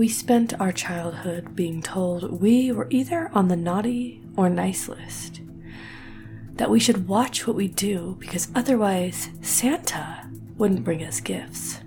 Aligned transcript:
We 0.00 0.08
spent 0.08 0.58
our 0.58 0.72
childhood 0.72 1.54
being 1.54 1.82
told 1.82 2.40
we 2.40 2.72
were 2.72 2.86
either 2.88 3.30
on 3.34 3.48
the 3.48 3.54
naughty 3.54 4.22
or 4.34 4.48
nice 4.48 4.88
list. 4.88 5.42
That 6.54 6.70
we 6.70 6.80
should 6.80 7.06
watch 7.06 7.46
what 7.46 7.54
we 7.54 7.68
do 7.68 8.16
because 8.18 8.48
otherwise 8.54 9.28
Santa 9.42 10.26
wouldn't 10.56 10.84
bring 10.84 11.04
us 11.04 11.20
gifts. 11.20 11.80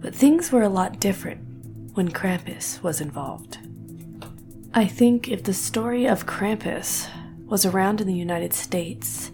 But 0.00 0.12
things 0.12 0.50
were 0.50 0.64
a 0.64 0.68
lot 0.68 0.98
different 0.98 1.40
when 1.94 2.10
Krampus 2.10 2.82
was 2.82 3.00
involved. 3.00 3.58
I 4.74 4.86
think 4.86 5.28
if 5.28 5.44
the 5.44 5.54
story 5.54 6.06
of 6.06 6.26
Krampus 6.26 7.08
was 7.46 7.64
around 7.64 8.00
in 8.00 8.08
the 8.08 8.12
United 8.12 8.52
States, 8.52 9.30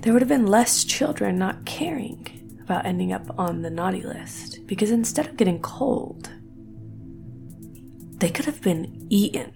there 0.00 0.12
would 0.12 0.20
have 0.20 0.28
been 0.28 0.46
less 0.46 0.84
children 0.84 1.38
not 1.38 1.64
caring 1.64 2.60
about 2.60 2.84
ending 2.84 3.10
up 3.10 3.38
on 3.38 3.62
the 3.62 3.70
naughty 3.70 4.02
list 4.02 4.66
because 4.66 4.90
instead 4.90 5.26
of 5.26 5.38
getting 5.38 5.58
cold, 5.58 6.28
they 8.22 8.30
could 8.30 8.44
have 8.44 8.62
been 8.62 9.08
eaten. 9.10 9.52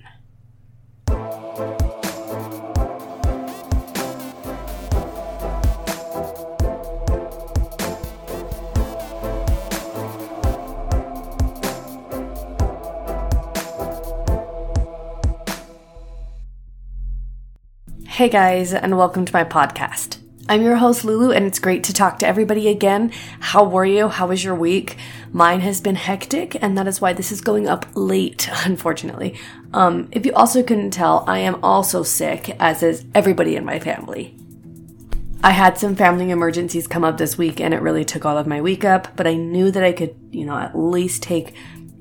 Hey 18.09 18.29
guys, 18.29 18.75
and 18.75 18.99
welcome 18.99 19.25
to 19.25 19.33
my 19.33 19.45
podcast. 19.45 20.16
I'm 20.49 20.63
your 20.63 20.77
host, 20.77 21.05
Lulu, 21.05 21.33
and 21.33 21.45
it's 21.45 21.59
great 21.59 21.83
to 21.85 21.93
talk 21.93 22.21
to 22.21 22.27
everybody 22.27 22.69
again. 22.69 23.11
How 23.41 23.65
were 23.65 23.85
you? 23.85 24.07
How 24.07 24.29
was 24.29 24.45
your 24.45 24.55
week? 24.55 24.97
Mine 25.33 25.59
has 25.61 25.81
been 25.81 25.97
hectic, 25.97 26.57
and 26.63 26.79
that 26.79 26.87
is 26.87 27.01
why 27.01 27.15
this 27.15 27.33
is 27.33 27.41
going 27.41 27.67
up 27.67 27.85
late, 27.95 28.49
unfortunately. 28.65 29.37
Um, 29.73 30.09
if 30.13 30.25
you 30.25 30.33
also 30.35 30.63
couldn't 30.63 30.93
tell, 30.93 31.25
I 31.27 31.39
am 31.39 31.59
also 31.65 32.05
sick, 32.05 32.51
as 32.61 32.85
is 32.85 33.05
everybody 33.13 33.57
in 33.57 33.65
my 33.65 33.81
family. 33.81 34.37
I 35.43 35.51
had 35.51 35.79
some 35.79 35.97
family 35.97 36.31
emergencies 36.31 36.87
come 36.87 37.03
up 37.03 37.19
this 37.19 37.37
week, 37.37 37.61
and 37.61 37.75
it 37.75 37.83
really 37.83 38.05
took 38.05 38.25
all 38.25 38.39
of 38.39 38.47
my 38.47 38.61
week 38.61 38.85
up, 38.85 39.17
but 39.17 39.27
I 39.27 39.35
knew 39.35 39.73
that 39.73 39.83
I 39.83 39.91
could, 39.91 40.15
you 40.31 40.47
know, 40.47 40.57
at 40.57 40.79
least 40.79 41.25
take 41.25 41.55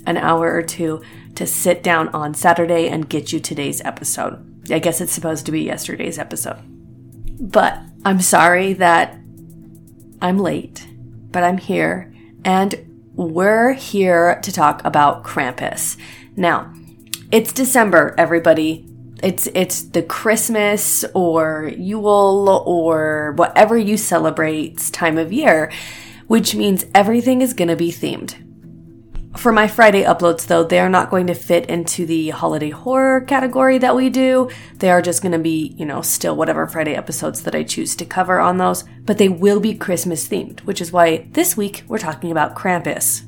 an 0.06 0.18
hour 0.18 0.54
or 0.54 0.62
two 0.62 1.02
to 1.34 1.48
sit 1.48 1.82
down 1.82 2.10
on 2.10 2.36
Saturday 2.36 2.90
and 2.90 3.10
get 3.10 3.34
you 3.34 3.40
today's 3.40 3.82
episode. 3.82 4.70
I 4.72 4.78
guess 4.78 5.02
it's 5.02 5.14
supposed 5.14 5.48
to 5.48 5.52
be 5.52 5.64
yesterday's 5.64 6.20
episode. 6.20 6.75
But 7.40 7.80
I'm 8.06 8.22
sorry 8.22 8.74
that 8.74 9.18
I'm 10.22 10.40
late, 10.40 10.88
but 11.32 11.44
I'm 11.44 11.58
here 11.58 12.14
and 12.44 12.76
we're 13.16 13.74
here 13.74 14.40
to 14.42 14.52
talk 14.52 14.84
about 14.86 15.24
Krampus. 15.24 15.98
Now, 16.36 16.74
it's 17.32 17.52
December, 17.52 18.14
everybody. 18.18 18.88
It's 19.24 19.48
it's 19.48 19.82
the 19.82 20.04
Christmas 20.04 21.04
or 21.14 21.72
Yule 21.76 22.64
or 22.66 23.34
whatever 23.38 23.78
you 23.78 23.98
celebrate 23.98 24.78
time 24.92 25.18
of 25.18 25.34
year, 25.34 25.72
which 26.28 26.54
means 26.54 26.86
everything 26.94 27.42
is 27.42 27.54
going 27.54 27.70
to 27.70 27.76
be 27.76 27.92
themed. 27.92 28.45
For 29.38 29.52
my 29.52 29.68
Friday 29.68 30.04
uploads, 30.04 30.48
though, 30.48 30.64
they 30.64 30.80
are 30.80 30.90
not 30.90 31.12
going 31.12 31.28
to 31.28 31.36
fit 31.36 31.70
into 31.70 32.06
the 32.06 32.30
holiday 32.30 32.72
horror 32.72 33.22
category 33.22 33.78
that 33.78 33.96
we 33.96 34.10
do. 34.10 34.50
They 34.78 34.90
are 34.90 35.02
just 35.02 35.22
going 35.22 35.34
to 35.34 35.40
be, 35.40 35.76
you 35.78 35.86
know, 35.86 36.02
still 36.02 36.36
whatever 36.36 36.66
Friday 36.66 36.96
episodes 36.96 37.44
that 37.44 37.54
I 37.54 37.64
choose 37.64 37.96
to 37.98 38.06
cover 38.06 38.40
on 38.40 38.58
those, 38.58 38.84
but 39.04 39.18
they 39.18 39.30
will 39.30 39.60
be 39.60 39.76
Christmas 39.76 40.28
themed, 40.28 40.62
which 40.62 40.82
is 40.82 40.92
why 40.92 41.28
this 41.32 41.56
week 41.56 41.84
we're 41.88 42.00
talking 42.00 42.32
about 42.32 42.56
Krampus. 42.56 43.24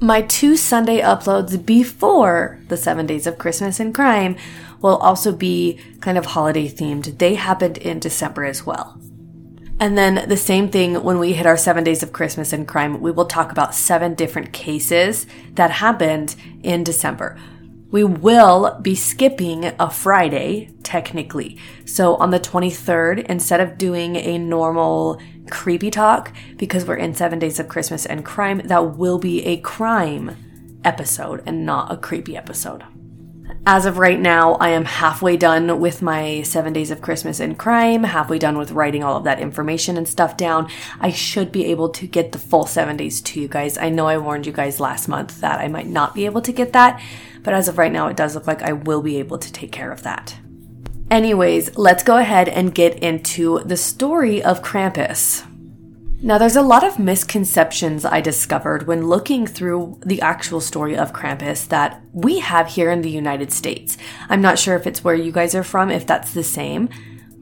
My 0.00 0.22
two 0.22 0.56
Sunday 0.56 1.00
uploads 1.00 1.64
before 1.64 2.60
the 2.68 2.76
seven 2.76 3.06
days 3.06 3.26
of 3.26 3.38
Christmas 3.38 3.80
and 3.80 3.94
crime 3.94 4.36
will 4.82 4.98
also 4.98 5.32
be 5.32 5.80
kind 6.00 6.18
of 6.18 6.26
holiday 6.26 6.68
themed. 6.68 7.18
They 7.18 7.34
happened 7.34 7.78
in 7.78 7.98
December 7.98 8.44
as 8.44 8.66
well. 8.66 9.00
And 9.78 9.96
then 9.96 10.26
the 10.28 10.38
same 10.38 10.70
thing 10.70 11.02
when 11.02 11.18
we 11.18 11.34
hit 11.34 11.44
our 11.44 11.56
seven 11.56 11.84
days 11.84 12.02
of 12.02 12.12
Christmas 12.12 12.52
and 12.52 12.66
crime, 12.66 13.00
we 13.00 13.10
will 13.10 13.26
talk 13.26 13.52
about 13.52 13.74
seven 13.74 14.14
different 14.14 14.52
cases 14.52 15.26
that 15.52 15.70
happened 15.70 16.34
in 16.62 16.82
December. 16.82 17.38
We 17.90 18.02
will 18.02 18.78
be 18.80 18.94
skipping 18.94 19.66
a 19.78 19.90
Friday, 19.90 20.72
technically. 20.82 21.58
So 21.84 22.16
on 22.16 22.30
the 22.30 22.40
23rd, 22.40 23.26
instead 23.26 23.60
of 23.60 23.76
doing 23.76 24.16
a 24.16 24.38
normal 24.38 25.20
creepy 25.50 25.90
talk, 25.90 26.32
because 26.56 26.86
we're 26.86 26.96
in 26.96 27.14
seven 27.14 27.38
days 27.38 27.60
of 27.60 27.68
Christmas 27.68 28.06
and 28.06 28.24
crime, 28.24 28.62
that 28.64 28.96
will 28.96 29.18
be 29.18 29.44
a 29.44 29.58
crime 29.58 30.36
episode 30.84 31.42
and 31.46 31.66
not 31.66 31.92
a 31.92 31.96
creepy 31.96 32.36
episode. 32.36 32.82
As 33.68 33.84
of 33.84 33.98
right 33.98 34.20
now, 34.20 34.52
I 34.54 34.68
am 34.68 34.84
halfway 34.84 35.36
done 35.36 35.80
with 35.80 36.00
my 36.00 36.42
seven 36.42 36.72
days 36.72 36.92
of 36.92 37.00
Christmas 37.02 37.40
in 37.40 37.56
crime, 37.56 38.04
halfway 38.04 38.38
done 38.38 38.58
with 38.58 38.70
writing 38.70 39.02
all 39.02 39.16
of 39.16 39.24
that 39.24 39.40
information 39.40 39.96
and 39.96 40.06
stuff 40.06 40.36
down. 40.36 40.70
I 41.00 41.10
should 41.10 41.50
be 41.50 41.64
able 41.64 41.88
to 41.88 42.06
get 42.06 42.30
the 42.30 42.38
full 42.38 42.64
seven 42.66 42.96
days 42.96 43.20
to 43.22 43.40
you 43.40 43.48
guys. 43.48 43.76
I 43.76 43.88
know 43.88 44.06
I 44.06 44.18
warned 44.18 44.46
you 44.46 44.52
guys 44.52 44.78
last 44.78 45.08
month 45.08 45.40
that 45.40 45.58
I 45.58 45.66
might 45.66 45.88
not 45.88 46.14
be 46.14 46.26
able 46.26 46.42
to 46.42 46.52
get 46.52 46.74
that, 46.74 47.02
but 47.42 47.54
as 47.54 47.66
of 47.66 47.76
right 47.76 47.90
now, 47.90 48.06
it 48.06 48.16
does 48.16 48.36
look 48.36 48.46
like 48.46 48.62
I 48.62 48.72
will 48.72 49.02
be 49.02 49.18
able 49.18 49.38
to 49.38 49.52
take 49.52 49.72
care 49.72 49.90
of 49.90 50.04
that. 50.04 50.38
Anyways, 51.10 51.76
let's 51.76 52.04
go 52.04 52.18
ahead 52.18 52.48
and 52.48 52.72
get 52.72 53.00
into 53.00 53.64
the 53.64 53.76
story 53.76 54.44
of 54.44 54.62
Krampus. 54.62 55.44
Now, 56.22 56.38
there's 56.38 56.56
a 56.56 56.62
lot 56.62 56.82
of 56.82 56.98
misconceptions 56.98 58.06
I 58.06 58.22
discovered 58.22 58.86
when 58.86 59.06
looking 59.06 59.46
through 59.46 60.00
the 60.04 60.22
actual 60.22 60.62
story 60.62 60.96
of 60.96 61.12
Krampus 61.12 61.68
that 61.68 62.00
we 62.14 62.38
have 62.38 62.68
here 62.68 62.90
in 62.90 63.02
the 63.02 63.10
United 63.10 63.52
States. 63.52 63.98
I'm 64.30 64.40
not 64.40 64.58
sure 64.58 64.76
if 64.76 64.86
it's 64.86 65.04
where 65.04 65.14
you 65.14 65.30
guys 65.30 65.54
are 65.54 65.62
from, 65.62 65.90
if 65.90 66.06
that's 66.06 66.32
the 66.32 66.42
same, 66.42 66.88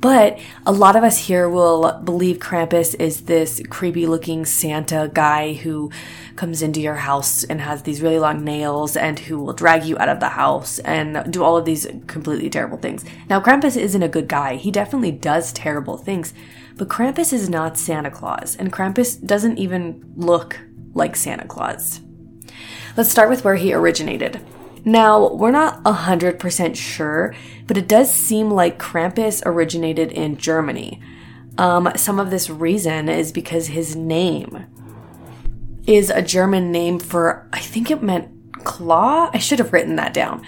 but 0.01 0.41
a 0.67 0.73
lot 0.73 0.97
of 0.97 1.05
us 1.05 1.17
here 1.19 1.49
will 1.49 2.01
believe 2.01 2.39
Krampus 2.39 2.97
is 2.99 3.23
this 3.23 3.63
creepy 3.71 4.07
looking 4.07 4.45
Santa 4.45 5.09
guy 5.15 5.53
who 5.53 5.93
comes 6.35 6.61
into 6.61 6.81
your 6.81 6.97
house 6.97 7.45
and 7.45 7.61
has 7.61 7.85
these 7.85 8.03
really 8.03 8.19
long 8.19 8.43
nails 8.43 8.97
and 8.97 9.21
who 9.21 9.39
will 9.39 9.53
drag 9.53 9.85
you 9.85 9.97
out 9.99 10.09
of 10.09 10.19
the 10.19 10.31
house 10.31 10.81
and 10.81 11.33
do 11.33 11.45
all 11.45 11.57
of 11.57 11.65
these 11.65 11.87
completely 12.09 12.51
terrible 12.51 12.79
things. 12.79 13.05
Now, 13.31 13.41
Krampus 13.41 13.77
isn't 13.77 14.03
a 14.03 14.09
good 14.09 14.27
guy. 14.27 14.57
He 14.57 14.73
definitely 14.73 15.13
does 15.13 15.53
terrible 15.53 15.97
things 15.97 16.35
but 16.77 16.89
Krampus 16.89 17.33
is 17.33 17.49
not 17.49 17.79
Santa 17.79 18.11
Claus, 18.11 18.57
and 18.57 18.73
Krampus 18.73 19.25
doesn't 19.25 19.59
even 19.59 20.05
look 20.17 20.61
like 20.95 21.17
Santa 21.17 21.47
Claus. 21.47 22.01
Let's 22.97 23.11
start 23.11 23.31
with 23.31 23.45
where 23.45 23.57
he 23.57 23.73
originated. 23.73 24.41
Now, 24.85 25.33
we're 25.33 25.51
not 25.51 25.83
100% 25.85 26.77
sure, 26.77 27.35
but 27.67 27.79
it 27.79 27.89
does 27.89 28.13
seem 28.13 28.51
like 28.51 28.79
Krampus 28.79 29.43
originated 29.47 30.13
in 30.13 30.37
Germany. 30.37 31.01
Um, 31.57 31.91
some 31.97 32.21
of 32.21 32.31
this 32.31 32.51
reason 32.51 33.09
is 33.09 33.33
because 33.33 33.69
his 33.69 33.97
name 33.97 34.67
is 35.87 36.11
a 36.11 36.23
German 36.23 36.71
name 36.71 36.99
for, 36.99 37.49
I 37.53 37.61
think 37.61 37.91
it 37.91 38.03
meant 38.03 38.29
claw. 38.65 39.31
I 39.33 39.39
should 39.39 39.59
have 39.59 39.73
written 39.73 39.97
that 39.97 40.13
down. 40.13 40.45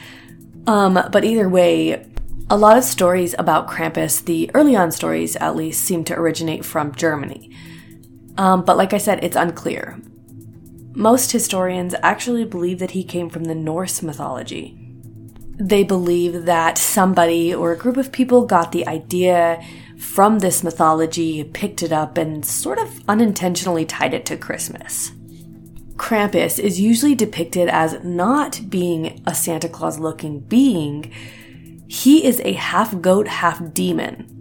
Um, 0.66 0.98
but 1.12 1.25
either 1.25 1.48
way, 1.48 2.06
a 2.49 2.57
lot 2.57 2.77
of 2.77 2.84
stories 2.84 3.34
about 3.39 3.69
Krampus, 3.69 4.25
the 4.25 4.51
early 4.55 4.77
on 4.77 4.93
stories 4.93 5.34
at 5.37 5.57
least, 5.57 5.83
seem 5.83 6.05
to 6.05 6.19
originate 6.19 6.65
from 6.65 6.95
Germany. 6.95 7.51
Um, 8.39 8.65
but 8.65 8.77
like 8.77 8.93
I 8.93 8.99
said, 8.99 9.25
it's 9.25 9.37
unclear. 9.37 9.99
Most 10.95 11.33
historians 11.33 11.95
actually 12.03 12.45
believe 12.45 12.79
that 12.79 12.93
he 12.93 13.03
came 13.03 13.29
from 13.29 13.45
the 13.45 13.55
Norse 13.55 14.01
mythology. 14.03 14.79
They 15.59 15.83
believe 15.83 16.45
that 16.45 16.79
somebody 16.79 17.55
or 17.55 17.73
a 17.73 17.77
group 17.77 17.97
of 17.97 18.12
people 18.12 18.47
got 18.47 18.73
the 18.73 18.87
idea 18.87 19.62
from 19.99 20.39
this 20.39 20.62
mythology, 20.62 21.43
picked 21.43 21.83
it 21.83 21.93
up, 21.93 22.17
and 22.17 22.45
sort 22.45 22.79
of 22.79 23.03
unintentionally 23.09 23.87
tied 23.87 24.15
it 24.15 24.27
to 24.27 24.37
Christmas. 24.37 25.11
Krampus 25.97 26.59
is 26.59 26.79
usually 26.79 27.15
depicted 27.15 27.69
as 27.69 28.05
not 28.05 28.61
being 28.69 29.23
a 29.26 29.35
Santa 29.35 29.69
Claus 29.69 29.99
looking 29.99 30.41
being, 30.41 31.11
he 31.88 32.25
is 32.25 32.41
a 32.41 32.53
half 32.53 33.00
goat, 33.00 33.29
half 33.29 33.73
demon. 33.73 34.33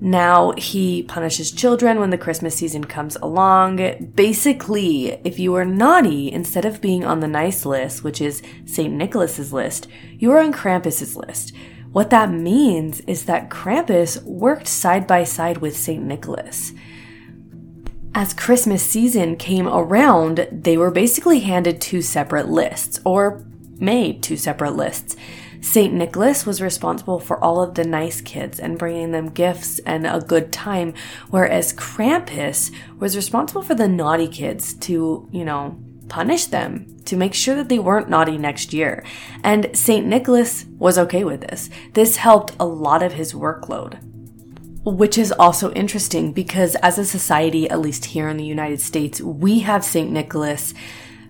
Now, 0.00 0.52
he 0.58 1.02
punishes 1.02 1.50
children 1.50 1.98
when 1.98 2.10
the 2.10 2.18
Christmas 2.18 2.56
season 2.56 2.84
comes 2.84 3.16
along. 3.16 4.10
Basically, 4.14 5.12
if 5.24 5.38
you 5.38 5.54
are 5.54 5.64
naughty, 5.64 6.30
instead 6.30 6.66
of 6.66 6.82
being 6.82 7.04
on 7.04 7.20
the 7.20 7.28
nice 7.28 7.64
list, 7.64 8.04
which 8.04 8.20
is 8.20 8.42
St. 8.66 8.92
Nicholas's 8.92 9.52
list, 9.52 9.86
you 10.18 10.30
are 10.32 10.40
on 10.40 10.52
Krampus's 10.52 11.16
list. 11.16 11.54
What 11.92 12.10
that 12.10 12.30
means 12.30 13.00
is 13.06 13.24
that 13.26 13.48
Krampus 13.48 14.22
worked 14.24 14.66
side 14.66 15.06
by 15.06 15.24
side 15.24 15.58
with 15.58 15.76
St. 15.76 16.02
Nicholas. 16.02 16.72
As 18.14 18.34
Christmas 18.34 18.82
season 18.82 19.36
came 19.36 19.66
around, 19.66 20.46
they 20.52 20.76
were 20.76 20.90
basically 20.90 21.40
handed 21.40 21.80
two 21.80 22.02
separate 22.02 22.48
lists, 22.48 23.00
or 23.04 23.44
made 23.78 24.22
two 24.22 24.36
separate 24.36 24.76
lists. 24.76 25.16
St. 25.64 25.94
Nicholas 25.94 26.44
was 26.44 26.60
responsible 26.60 27.18
for 27.18 27.42
all 27.42 27.62
of 27.62 27.74
the 27.74 27.84
nice 27.84 28.20
kids 28.20 28.60
and 28.60 28.78
bringing 28.78 29.12
them 29.12 29.30
gifts 29.30 29.78
and 29.80 30.06
a 30.06 30.20
good 30.20 30.52
time, 30.52 30.92
whereas 31.30 31.72
Krampus 31.72 32.70
was 32.98 33.16
responsible 33.16 33.62
for 33.62 33.74
the 33.74 33.88
naughty 33.88 34.28
kids 34.28 34.74
to, 34.74 35.26
you 35.32 35.42
know, 35.42 35.82
punish 36.08 36.44
them 36.44 36.98
to 37.06 37.16
make 37.16 37.32
sure 37.32 37.56
that 37.56 37.70
they 37.70 37.78
weren't 37.78 38.10
naughty 38.10 38.36
next 38.36 38.74
year. 38.74 39.02
And 39.42 39.74
St. 39.74 40.06
Nicholas 40.06 40.66
was 40.76 40.98
okay 40.98 41.24
with 41.24 41.40
this. 41.40 41.70
This 41.94 42.16
helped 42.16 42.54
a 42.60 42.66
lot 42.66 43.02
of 43.02 43.14
his 43.14 43.32
workload. 43.32 43.98
Which 44.84 45.16
is 45.16 45.32
also 45.32 45.72
interesting 45.72 46.34
because 46.34 46.74
as 46.76 46.98
a 46.98 47.06
society, 47.06 47.70
at 47.70 47.80
least 47.80 48.04
here 48.04 48.28
in 48.28 48.36
the 48.36 48.44
United 48.44 48.82
States, 48.82 49.18
we 49.22 49.60
have 49.60 49.82
St. 49.82 50.10
Nicholas, 50.10 50.74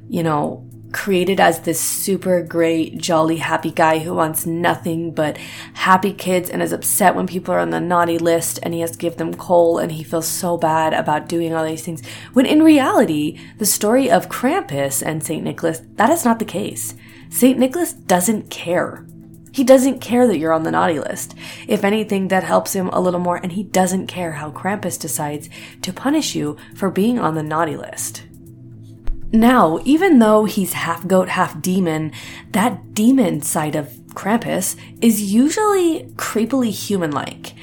you 0.08 0.24
know, 0.24 0.68
created 0.94 1.40
as 1.40 1.60
this 1.60 1.80
super 1.80 2.40
great, 2.42 2.96
jolly, 2.96 3.36
happy 3.38 3.70
guy 3.70 3.98
who 3.98 4.14
wants 4.14 4.46
nothing 4.46 5.10
but 5.10 5.36
happy 5.74 6.12
kids 6.12 6.48
and 6.48 6.62
is 6.62 6.72
upset 6.72 7.14
when 7.14 7.26
people 7.26 7.52
are 7.52 7.58
on 7.58 7.70
the 7.70 7.80
naughty 7.80 8.16
list 8.16 8.60
and 8.62 8.72
he 8.72 8.80
has 8.80 8.92
to 8.92 8.98
give 8.98 9.16
them 9.16 9.34
coal 9.34 9.78
and 9.78 9.92
he 9.92 10.04
feels 10.04 10.26
so 10.26 10.56
bad 10.56 10.94
about 10.94 11.28
doing 11.28 11.52
all 11.52 11.66
these 11.66 11.84
things. 11.84 12.06
When 12.32 12.46
in 12.46 12.62
reality, 12.62 13.38
the 13.58 13.66
story 13.66 14.08
of 14.08 14.28
Krampus 14.28 15.02
and 15.04 15.22
St. 15.22 15.42
Nicholas, 15.42 15.82
that 15.96 16.10
is 16.10 16.24
not 16.24 16.38
the 16.38 16.44
case. 16.44 16.94
St. 17.28 17.58
Nicholas 17.58 17.92
doesn't 17.92 18.48
care. 18.48 19.04
He 19.52 19.64
doesn't 19.64 20.00
care 20.00 20.26
that 20.28 20.38
you're 20.38 20.52
on 20.52 20.62
the 20.62 20.70
naughty 20.70 21.00
list. 21.00 21.34
If 21.68 21.84
anything, 21.84 22.28
that 22.28 22.44
helps 22.44 22.72
him 22.72 22.88
a 22.88 23.00
little 23.00 23.20
more, 23.20 23.36
and 23.36 23.52
he 23.52 23.62
doesn't 23.62 24.08
care 24.08 24.32
how 24.32 24.50
Krampus 24.50 24.98
decides 24.98 25.48
to 25.82 25.92
punish 25.92 26.34
you 26.34 26.56
for 26.74 26.90
being 26.90 27.20
on 27.20 27.36
the 27.36 27.42
naughty 27.42 27.76
list. 27.76 28.24
Now, 29.34 29.80
even 29.84 30.20
though 30.20 30.44
he's 30.44 30.74
half 30.74 31.08
goat, 31.08 31.28
half 31.28 31.60
demon, 31.60 32.12
that 32.52 32.94
demon 32.94 33.42
side 33.42 33.74
of 33.74 33.88
Krampus 34.14 34.76
is 35.00 35.34
usually 35.34 36.04
creepily 36.14 36.70
human 36.70 37.10
like. 37.10 37.54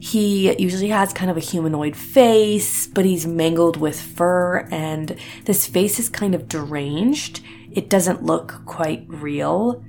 He 0.00 0.58
usually 0.58 0.88
has 0.88 1.12
kind 1.12 1.30
of 1.30 1.36
a 1.36 1.40
humanoid 1.40 1.94
face, 1.94 2.86
but 2.86 3.04
he's 3.04 3.26
mangled 3.26 3.76
with 3.76 4.00
fur, 4.00 4.66
and 4.70 5.14
this 5.44 5.66
face 5.66 5.98
is 5.98 6.08
kind 6.08 6.34
of 6.34 6.48
deranged. 6.48 7.42
It 7.70 7.90
doesn't 7.90 8.22
look 8.22 8.64
quite 8.64 9.04
real. 9.06 9.84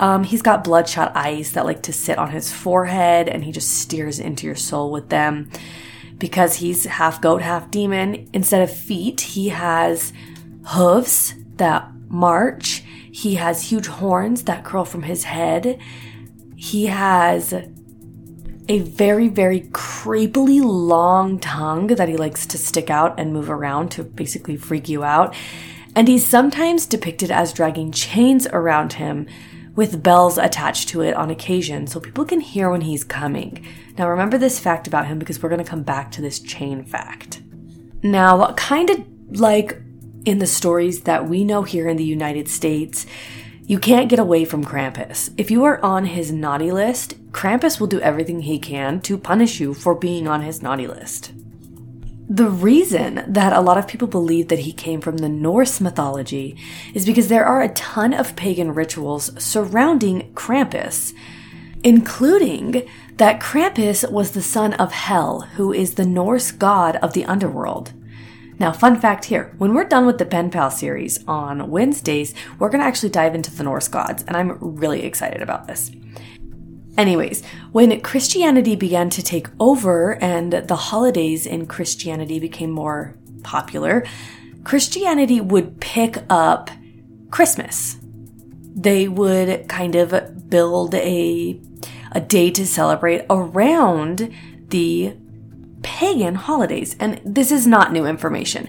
Um, 0.00 0.24
he's 0.24 0.40
got 0.40 0.64
bloodshot 0.64 1.12
eyes 1.14 1.52
that 1.52 1.66
like 1.66 1.82
to 1.82 1.92
sit 1.92 2.16
on 2.16 2.30
his 2.30 2.50
forehead 2.50 3.28
and 3.28 3.44
he 3.44 3.52
just 3.52 3.68
steers 3.80 4.18
into 4.18 4.46
your 4.46 4.56
soul 4.56 4.90
with 4.90 5.10
them. 5.10 5.50
Because 6.16 6.54
he's 6.54 6.86
half 6.86 7.20
goat, 7.20 7.42
half 7.42 7.70
demon, 7.70 8.30
instead 8.32 8.62
of 8.62 8.74
feet, 8.74 9.20
he 9.20 9.50
has 9.50 10.10
hooves 10.64 11.34
that 11.56 11.90
march. 12.08 12.82
He 13.12 13.36
has 13.36 13.70
huge 13.70 13.86
horns 13.86 14.42
that 14.44 14.64
curl 14.64 14.84
from 14.84 15.02
his 15.02 15.24
head. 15.24 15.80
He 16.56 16.86
has 16.86 17.52
a 18.68 18.78
very, 18.78 19.28
very 19.28 19.60
creepily 19.72 20.62
long 20.64 21.38
tongue 21.38 21.88
that 21.88 22.08
he 22.08 22.16
likes 22.16 22.46
to 22.46 22.58
stick 22.58 22.88
out 22.90 23.18
and 23.20 23.32
move 23.32 23.50
around 23.50 23.90
to 23.90 24.02
basically 24.02 24.56
freak 24.56 24.88
you 24.88 25.04
out. 25.04 25.34
And 25.94 26.08
he's 26.08 26.26
sometimes 26.26 26.86
depicted 26.86 27.30
as 27.30 27.52
dragging 27.52 27.92
chains 27.92 28.46
around 28.48 28.94
him 28.94 29.26
with 29.76 30.02
bells 30.02 30.38
attached 30.38 30.88
to 30.88 31.02
it 31.02 31.14
on 31.14 31.30
occasion 31.30 31.86
so 31.86 32.00
people 32.00 32.24
can 32.24 32.40
hear 32.40 32.70
when 32.70 32.80
he's 32.80 33.04
coming. 33.04 33.64
Now, 33.98 34.08
remember 34.08 34.38
this 34.38 34.58
fact 34.58 34.86
about 34.86 35.06
him 35.06 35.18
because 35.18 35.42
we're 35.42 35.48
going 35.48 35.62
to 35.62 35.70
come 35.70 35.82
back 35.82 36.10
to 36.12 36.22
this 36.22 36.40
chain 36.40 36.84
fact. 36.84 37.42
Now, 38.02 38.52
kind 38.54 38.90
of 38.90 39.04
like 39.38 39.80
in 40.24 40.38
the 40.38 40.46
stories 40.46 41.02
that 41.02 41.28
we 41.28 41.44
know 41.44 41.62
here 41.62 41.88
in 41.88 41.96
the 41.96 42.04
United 42.04 42.48
States, 42.48 43.06
you 43.66 43.78
can't 43.78 44.10
get 44.10 44.18
away 44.18 44.44
from 44.44 44.64
Krampus. 44.64 45.32
If 45.38 45.50
you 45.50 45.64
are 45.64 45.82
on 45.82 46.04
his 46.06 46.30
naughty 46.30 46.70
list, 46.70 47.14
Krampus 47.32 47.80
will 47.80 47.86
do 47.86 48.00
everything 48.00 48.42
he 48.42 48.58
can 48.58 49.00
to 49.02 49.16
punish 49.16 49.58
you 49.58 49.72
for 49.72 49.94
being 49.94 50.28
on 50.28 50.42
his 50.42 50.62
naughty 50.62 50.86
list. 50.86 51.32
The 52.28 52.48
reason 52.48 53.24
that 53.26 53.52
a 53.52 53.60
lot 53.60 53.76
of 53.76 53.86
people 53.86 54.08
believe 54.08 54.48
that 54.48 54.60
he 54.60 54.72
came 54.72 55.00
from 55.00 55.18
the 55.18 55.28
Norse 55.28 55.80
mythology 55.80 56.56
is 56.94 57.04
because 57.04 57.28
there 57.28 57.44
are 57.44 57.62
a 57.62 57.72
ton 57.74 58.14
of 58.14 58.34
pagan 58.34 58.72
rituals 58.72 59.30
surrounding 59.42 60.32
Krampus, 60.32 61.12
including 61.82 62.88
that 63.16 63.40
Krampus 63.40 64.10
was 64.10 64.30
the 64.30 64.42
son 64.42 64.72
of 64.74 64.92
Hel, 64.92 65.42
who 65.56 65.72
is 65.72 65.94
the 65.94 66.06
Norse 66.06 66.50
god 66.50 66.96
of 66.96 67.12
the 67.12 67.26
underworld. 67.26 67.92
Now, 68.58 68.72
fun 68.72 69.00
fact 69.00 69.24
here 69.24 69.52
when 69.58 69.74
we're 69.74 69.84
done 69.84 70.06
with 70.06 70.18
the 70.18 70.24
Pen 70.24 70.50
Pal 70.50 70.70
series 70.70 71.24
on 71.26 71.70
Wednesdays, 71.70 72.34
we're 72.58 72.68
going 72.68 72.80
to 72.80 72.86
actually 72.86 73.10
dive 73.10 73.34
into 73.34 73.50
the 73.50 73.64
Norse 73.64 73.88
gods, 73.88 74.22
and 74.22 74.36
I'm 74.36 74.58
really 74.60 75.02
excited 75.02 75.42
about 75.42 75.66
this. 75.66 75.90
Anyways, 76.96 77.44
when 77.72 78.00
Christianity 78.00 78.76
began 78.76 79.10
to 79.10 79.22
take 79.22 79.48
over 79.58 80.22
and 80.22 80.52
the 80.52 80.76
holidays 80.76 81.46
in 81.46 81.66
Christianity 81.66 82.38
became 82.38 82.70
more 82.70 83.16
popular, 83.42 84.04
Christianity 84.62 85.40
would 85.40 85.80
pick 85.80 86.18
up 86.30 86.70
Christmas. 87.30 87.96
They 88.76 89.08
would 89.08 89.68
kind 89.68 89.96
of 89.96 90.48
build 90.48 90.94
a, 90.94 91.60
a 92.12 92.20
day 92.20 92.50
to 92.52 92.64
celebrate 92.64 93.26
around 93.28 94.32
the 94.68 95.16
pagan 95.84 96.34
holidays. 96.34 96.96
And 96.98 97.20
this 97.24 97.52
is 97.52 97.66
not 97.66 97.92
new 97.92 98.06
information. 98.06 98.68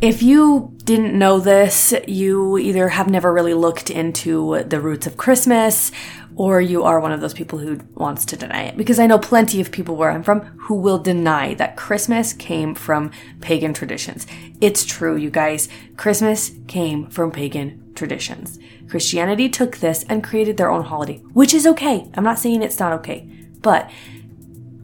If 0.00 0.22
you 0.22 0.74
didn't 0.84 1.16
know 1.16 1.38
this, 1.38 1.94
you 2.08 2.58
either 2.58 2.88
have 2.88 3.08
never 3.08 3.32
really 3.32 3.54
looked 3.54 3.88
into 3.90 4.64
the 4.64 4.80
roots 4.80 5.06
of 5.06 5.16
Christmas 5.16 5.92
or 6.34 6.60
you 6.60 6.82
are 6.82 6.98
one 6.98 7.12
of 7.12 7.20
those 7.20 7.34
people 7.34 7.58
who 7.58 7.78
wants 7.94 8.24
to 8.24 8.36
deny 8.36 8.62
it. 8.62 8.76
Because 8.76 8.98
I 8.98 9.06
know 9.06 9.18
plenty 9.18 9.60
of 9.60 9.70
people 9.70 9.96
where 9.96 10.10
I'm 10.10 10.22
from 10.22 10.40
who 10.40 10.74
will 10.74 10.98
deny 10.98 11.54
that 11.54 11.76
Christmas 11.76 12.32
came 12.32 12.74
from 12.74 13.10
pagan 13.40 13.74
traditions. 13.74 14.26
It's 14.60 14.84
true, 14.84 15.16
you 15.16 15.30
guys. 15.30 15.68
Christmas 15.96 16.52
came 16.66 17.08
from 17.08 17.30
pagan 17.30 17.92
traditions. 17.94 18.58
Christianity 18.88 19.48
took 19.48 19.76
this 19.76 20.04
and 20.08 20.24
created 20.24 20.56
their 20.56 20.70
own 20.70 20.84
holiday, 20.84 21.18
which 21.32 21.54
is 21.54 21.66
okay. 21.66 22.10
I'm 22.14 22.24
not 22.24 22.38
saying 22.38 22.62
it's 22.62 22.80
not 22.80 22.92
okay. 22.94 23.28
But 23.60 23.90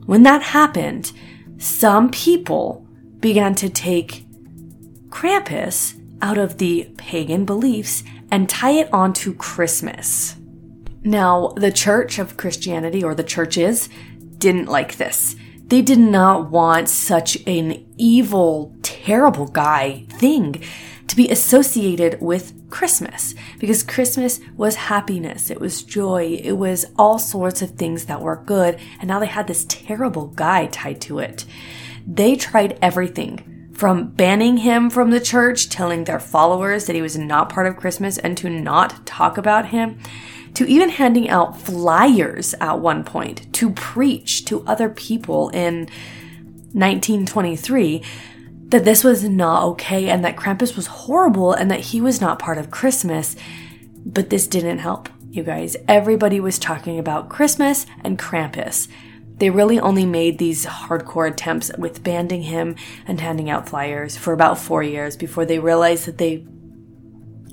when 0.06 0.22
that 0.22 0.42
happened, 0.42 1.12
some 1.58 2.10
people 2.10 2.86
began 3.20 3.54
to 3.56 3.68
take 3.68 4.24
Krampus 5.08 6.00
out 6.22 6.38
of 6.38 6.58
the 6.58 6.90
pagan 6.96 7.44
beliefs 7.44 8.04
and 8.30 8.48
tie 8.48 8.72
it 8.72 8.92
onto 8.92 9.34
Christmas. 9.34 10.36
Now, 11.02 11.48
the 11.56 11.72
Church 11.72 12.18
of 12.18 12.36
Christianity, 12.36 13.02
or 13.02 13.14
the 13.14 13.24
churches, 13.24 13.88
didn't 14.38 14.66
like 14.66 14.96
this. 14.96 15.36
They 15.66 15.82
did 15.82 15.98
not 15.98 16.50
want 16.50 16.88
such 16.88 17.36
an 17.46 17.84
evil, 17.96 18.74
terrible 18.82 19.46
guy 19.46 20.06
thing 20.10 20.62
to 21.08 21.16
be 21.16 21.28
associated 21.28 22.20
with 22.20 22.70
Christmas 22.70 23.34
because 23.58 23.82
Christmas 23.82 24.40
was 24.56 24.76
happiness, 24.76 25.50
it 25.50 25.60
was 25.60 25.82
joy, 25.82 26.38
it 26.42 26.52
was 26.52 26.86
all 26.98 27.18
sorts 27.18 27.62
of 27.62 27.72
things 27.72 28.04
that 28.04 28.20
were 28.20 28.42
good, 28.44 28.78
and 29.00 29.08
now 29.08 29.18
they 29.18 29.26
had 29.26 29.46
this 29.46 29.64
terrible 29.68 30.28
guy 30.28 30.66
tied 30.66 31.00
to 31.02 31.18
it. 31.18 31.44
They 32.06 32.36
tried 32.36 32.78
everything 32.80 33.70
from 33.72 34.08
banning 34.08 34.58
him 34.58 34.90
from 34.90 35.10
the 35.10 35.20
church, 35.20 35.68
telling 35.68 36.04
their 36.04 36.20
followers 36.20 36.86
that 36.86 36.96
he 36.96 37.02
was 37.02 37.16
not 37.16 37.48
part 37.48 37.66
of 37.66 37.76
Christmas 37.76 38.18
and 38.18 38.36
to 38.36 38.50
not 38.50 39.06
talk 39.06 39.38
about 39.38 39.68
him, 39.68 39.98
to 40.54 40.66
even 40.66 40.88
handing 40.88 41.28
out 41.28 41.60
flyers 41.60 42.54
at 42.60 42.80
one 42.80 43.04
point 43.04 43.52
to 43.54 43.70
preach 43.70 44.44
to 44.46 44.64
other 44.66 44.88
people 44.88 45.48
in 45.50 45.86
1923 46.72 48.02
that 48.68 48.84
this 48.84 49.02
was 49.02 49.24
not 49.24 49.62
okay 49.64 50.08
and 50.08 50.24
that 50.24 50.36
Krampus 50.36 50.76
was 50.76 50.86
horrible 50.86 51.52
and 51.52 51.70
that 51.70 51.80
he 51.80 52.00
was 52.00 52.20
not 52.20 52.38
part 52.38 52.58
of 52.58 52.70
Christmas. 52.70 53.34
But 54.04 54.30
this 54.30 54.46
didn't 54.46 54.78
help, 54.78 55.08
you 55.30 55.42
guys. 55.42 55.76
Everybody 55.86 56.38
was 56.40 56.58
talking 56.58 56.98
about 56.98 57.28
Christmas 57.28 57.86
and 58.02 58.18
Krampus. 58.18 58.88
They 59.38 59.50
really 59.50 59.78
only 59.78 60.04
made 60.04 60.38
these 60.38 60.66
hardcore 60.66 61.30
attempts 61.30 61.70
with 61.78 62.02
banding 62.02 62.42
him 62.42 62.76
and 63.06 63.20
handing 63.20 63.48
out 63.48 63.68
flyers 63.68 64.16
for 64.16 64.32
about 64.32 64.58
four 64.58 64.82
years 64.82 65.16
before 65.16 65.46
they 65.46 65.58
realized 65.58 66.06
that 66.06 66.18
they 66.18 66.44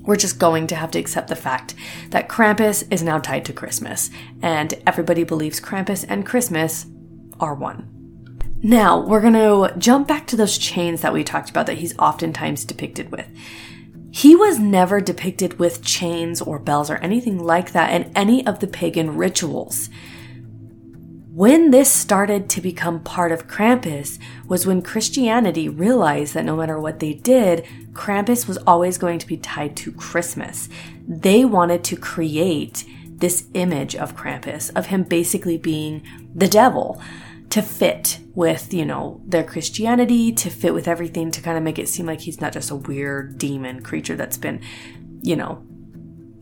were 0.02 0.16
just 0.16 0.38
going 0.38 0.66
to 0.68 0.76
have 0.76 0.90
to 0.92 0.98
accept 0.98 1.28
the 1.28 1.36
fact 1.36 1.74
that 2.10 2.28
Krampus 2.28 2.86
is 2.92 3.02
now 3.02 3.18
tied 3.18 3.44
to 3.44 3.52
Christmas, 3.52 4.10
and 4.40 4.74
everybody 4.86 5.24
believes 5.24 5.60
Krampus 5.60 6.04
and 6.08 6.26
Christmas 6.26 6.86
are 7.40 7.54
one. 7.54 7.95
Now, 8.66 8.98
we're 8.98 9.20
going 9.20 9.34
to 9.34 9.78
jump 9.78 10.08
back 10.08 10.26
to 10.26 10.36
those 10.36 10.58
chains 10.58 11.02
that 11.02 11.12
we 11.12 11.22
talked 11.22 11.50
about 11.50 11.66
that 11.66 11.78
he's 11.78 11.96
oftentimes 12.00 12.64
depicted 12.64 13.12
with. 13.12 13.24
He 14.10 14.34
was 14.34 14.58
never 14.58 15.00
depicted 15.00 15.60
with 15.60 15.84
chains 15.84 16.42
or 16.42 16.58
bells 16.58 16.90
or 16.90 16.96
anything 16.96 17.38
like 17.38 17.70
that 17.70 17.94
in 17.94 18.10
any 18.16 18.44
of 18.44 18.58
the 18.58 18.66
pagan 18.66 19.16
rituals. 19.16 19.88
When 21.32 21.70
this 21.70 21.92
started 21.92 22.50
to 22.50 22.60
become 22.60 23.04
part 23.04 23.30
of 23.30 23.46
Krampus 23.46 24.18
was 24.48 24.66
when 24.66 24.82
Christianity 24.82 25.68
realized 25.68 26.34
that 26.34 26.44
no 26.44 26.56
matter 26.56 26.80
what 26.80 26.98
they 26.98 27.12
did, 27.14 27.64
Krampus 27.92 28.48
was 28.48 28.58
always 28.66 28.98
going 28.98 29.20
to 29.20 29.28
be 29.28 29.36
tied 29.36 29.76
to 29.76 29.92
Christmas. 29.92 30.68
They 31.06 31.44
wanted 31.44 31.84
to 31.84 31.96
create 31.96 32.84
this 33.06 33.46
image 33.54 33.94
of 33.94 34.16
Krampus, 34.16 34.72
of 34.74 34.86
him 34.86 35.04
basically 35.04 35.56
being 35.56 36.02
the 36.34 36.48
devil, 36.48 37.00
to 37.56 37.62
fit 37.62 38.20
with, 38.34 38.74
you 38.74 38.84
know, 38.84 39.18
their 39.24 39.42
Christianity, 39.42 40.30
to 40.30 40.50
fit 40.50 40.74
with 40.74 40.86
everything, 40.86 41.30
to 41.30 41.40
kind 41.40 41.56
of 41.56 41.64
make 41.64 41.78
it 41.78 41.88
seem 41.88 42.04
like 42.04 42.20
he's 42.20 42.38
not 42.38 42.52
just 42.52 42.70
a 42.70 42.76
weird 42.76 43.38
demon 43.38 43.82
creature 43.82 44.14
that's 44.14 44.36
been, 44.36 44.60
you 45.22 45.34
know, 45.34 45.64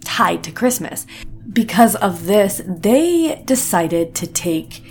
tied 0.04 0.42
to 0.42 0.50
Christmas. 0.50 1.06
Because 1.52 1.94
of 1.94 2.26
this, 2.26 2.62
they 2.66 3.40
decided 3.44 4.16
to 4.16 4.26
take 4.26 4.82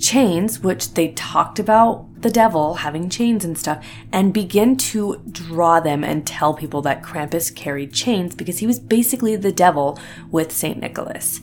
chains, 0.00 0.58
which 0.58 0.94
they 0.94 1.12
talked 1.12 1.60
about 1.60 2.22
the 2.22 2.30
devil 2.30 2.74
having 2.74 3.08
chains 3.08 3.44
and 3.44 3.56
stuff, 3.56 3.86
and 4.12 4.34
begin 4.34 4.76
to 4.76 5.22
draw 5.30 5.78
them 5.78 6.02
and 6.02 6.26
tell 6.26 6.54
people 6.54 6.82
that 6.82 7.04
Krampus 7.04 7.54
carried 7.54 7.92
chains 7.92 8.34
because 8.34 8.58
he 8.58 8.66
was 8.66 8.80
basically 8.80 9.36
the 9.36 9.52
devil 9.52 9.96
with 10.32 10.50
St. 10.50 10.80
Nicholas. 10.80 11.40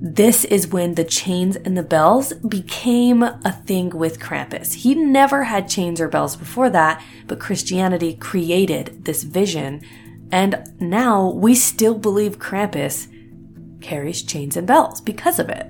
This 0.00 0.44
is 0.44 0.68
when 0.68 0.94
the 0.94 1.04
chains 1.04 1.56
and 1.56 1.76
the 1.76 1.82
bells 1.82 2.32
became 2.34 3.24
a 3.24 3.62
thing 3.66 3.90
with 3.90 4.20
Krampus. 4.20 4.74
He 4.74 4.94
never 4.94 5.44
had 5.44 5.68
chains 5.68 6.00
or 6.00 6.06
bells 6.06 6.36
before 6.36 6.70
that, 6.70 7.02
but 7.26 7.40
Christianity 7.40 8.14
created 8.14 9.04
this 9.04 9.24
vision, 9.24 9.80
and 10.30 10.72
now 10.78 11.30
we 11.30 11.56
still 11.56 11.98
believe 11.98 12.38
Krampus 12.38 13.08
carries 13.80 14.22
chains 14.22 14.56
and 14.56 14.68
bells 14.68 15.00
because 15.00 15.40
of 15.40 15.48
it. 15.48 15.68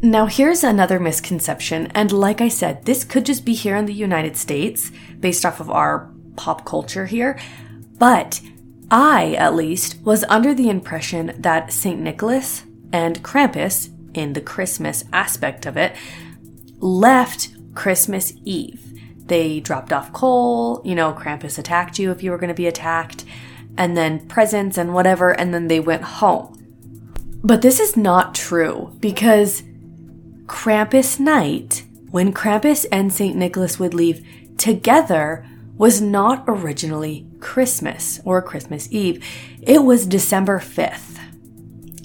Now, 0.00 0.26
here's 0.26 0.62
another 0.62 1.00
misconception, 1.00 1.88
and 1.88 2.12
like 2.12 2.40
I 2.40 2.48
said, 2.48 2.84
this 2.84 3.02
could 3.02 3.26
just 3.26 3.44
be 3.44 3.54
here 3.54 3.74
in 3.74 3.86
the 3.86 3.92
United 3.92 4.36
States 4.36 4.92
based 5.18 5.44
off 5.44 5.58
of 5.58 5.68
our 5.68 6.08
pop 6.36 6.64
culture 6.64 7.06
here, 7.06 7.36
but 7.98 8.40
I, 8.92 9.34
at 9.34 9.56
least, 9.56 10.00
was 10.04 10.24
under 10.28 10.54
the 10.54 10.70
impression 10.70 11.34
that 11.36 11.72
St. 11.72 12.00
Nicholas 12.00 12.62
and 12.92 13.22
Krampus, 13.22 13.90
in 14.14 14.32
the 14.32 14.40
Christmas 14.40 15.04
aspect 15.12 15.66
of 15.66 15.76
it, 15.76 15.94
left 16.78 17.50
Christmas 17.74 18.32
Eve. 18.44 18.86
They 19.26 19.60
dropped 19.60 19.92
off 19.92 20.12
coal, 20.12 20.82
you 20.84 20.94
know, 20.94 21.12
Krampus 21.12 21.58
attacked 21.58 21.98
you 21.98 22.10
if 22.10 22.22
you 22.22 22.30
were 22.30 22.38
going 22.38 22.48
to 22.48 22.54
be 22.54 22.66
attacked, 22.66 23.24
and 23.76 23.96
then 23.96 24.26
presents 24.26 24.76
and 24.76 24.92
whatever, 24.92 25.30
and 25.30 25.54
then 25.54 25.68
they 25.68 25.78
went 25.78 26.02
home. 26.02 26.56
But 27.42 27.62
this 27.62 27.78
is 27.78 27.96
not 27.96 28.34
true 28.34 28.96
because 29.00 29.62
Krampus 30.46 31.20
night, 31.20 31.84
when 32.10 32.32
Krampus 32.32 32.84
and 32.90 33.12
St. 33.12 33.36
Nicholas 33.36 33.78
would 33.78 33.94
leave 33.94 34.26
together, 34.58 35.46
was 35.76 36.02
not 36.02 36.44
originally 36.48 37.26
Christmas 37.38 38.20
or 38.24 38.42
Christmas 38.42 38.88
Eve. 38.90 39.24
It 39.62 39.84
was 39.84 40.06
December 40.06 40.58
5th. 40.58 41.19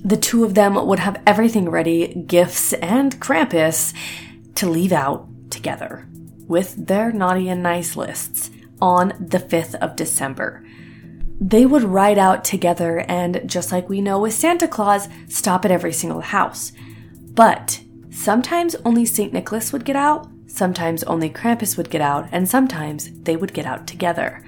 The 0.05 0.17
two 0.17 0.45
of 0.45 0.53
them 0.53 0.75
would 0.87 0.99
have 0.99 1.21
everything 1.27 1.69
ready, 1.69 2.13
gifts 2.13 2.71
and 2.73 3.19
Krampus, 3.19 3.93
to 4.55 4.69
leave 4.69 4.93
out 4.93 5.27
together 5.49 6.07
with 6.47 6.87
their 6.87 7.11
naughty 7.11 7.49
and 7.49 7.61
nice 7.61 7.97
lists 7.97 8.51
on 8.81 9.09
the 9.19 9.39
5th 9.39 9.75
of 9.75 9.97
December. 9.97 10.63
They 11.41 11.65
would 11.65 11.83
ride 11.83 12.17
out 12.17 12.45
together 12.45 12.99
and, 13.09 13.41
just 13.45 13.71
like 13.71 13.89
we 13.89 13.99
know 13.99 14.19
with 14.19 14.33
Santa 14.33 14.67
Claus, 14.67 15.09
stop 15.27 15.65
at 15.65 15.71
every 15.71 15.91
single 15.91 16.21
house. 16.21 16.71
But 17.33 17.81
Sometimes 18.15 18.75
only 18.85 19.05
St. 19.05 19.33
Nicholas 19.33 19.73
would 19.73 19.83
get 19.83 19.97
out, 19.97 20.29
sometimes 20.47 21.03
only 21.03 21.29
Krampus 21.29 21.75
would 21.75 21.89
get 21.89 21.99
out, 21.99 22.29
and 22.31 22.47
sometimes 22.47 23.11
they 23.11 23.35
would 23.35 23.53
get 23.53 23.65
out 23.65 23.85
together. 23.87 24.41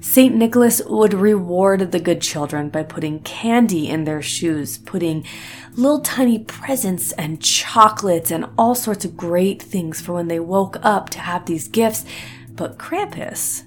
St. 0.00 0.34
Nicholas 0.34 0.80
would 0.86 1.12
reward 1.12 1.92
the 1.92 2.00
good 2.00 2.22
children 2.22 2.70
by 2.70 2.82
putting 2.82 3.20
candy 3.20 3.88
in 3.88 4.04
their 4.04 4.22
shoes, 4.22 4.78
putting 4.78 5.26
little 5.74 6.00
tiny 6.00 6.38
presents 6.38 7.12
and 7.12 7.42
chocolates 7.42 8.30
and 8.30 8.46
all 8.56 8.74
sorts 8.74 9.04
of 9.04 9.16
great 9.16 9.62
things 9.62 10.00
for 10.00 10.14
when 10.14 10.28
they 10.28 10.40
woke 10.40 10.78
up 10.82 11.10
to 11.10 11.20
have 11.20 11.44
these 11.44 11.68
gifts. 11.68 12.06
But 12.52 12.78
Krampus 12.78 13.64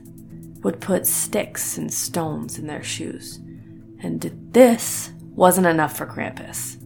would 0.63 0.81
put 0.81 1.05
sticks 1.05 1.77
and 1.77 1.93
stones 1.93 2.57
in 2.57 2.65
their 2.65 2.83
shoes. 2.83 3.39
And 3.99 4.49
this 4.51 5.11
wasn't 5.35 5.67
enough 5.67 5.95
for 5.95 6.07
Krampus 6.07 6.77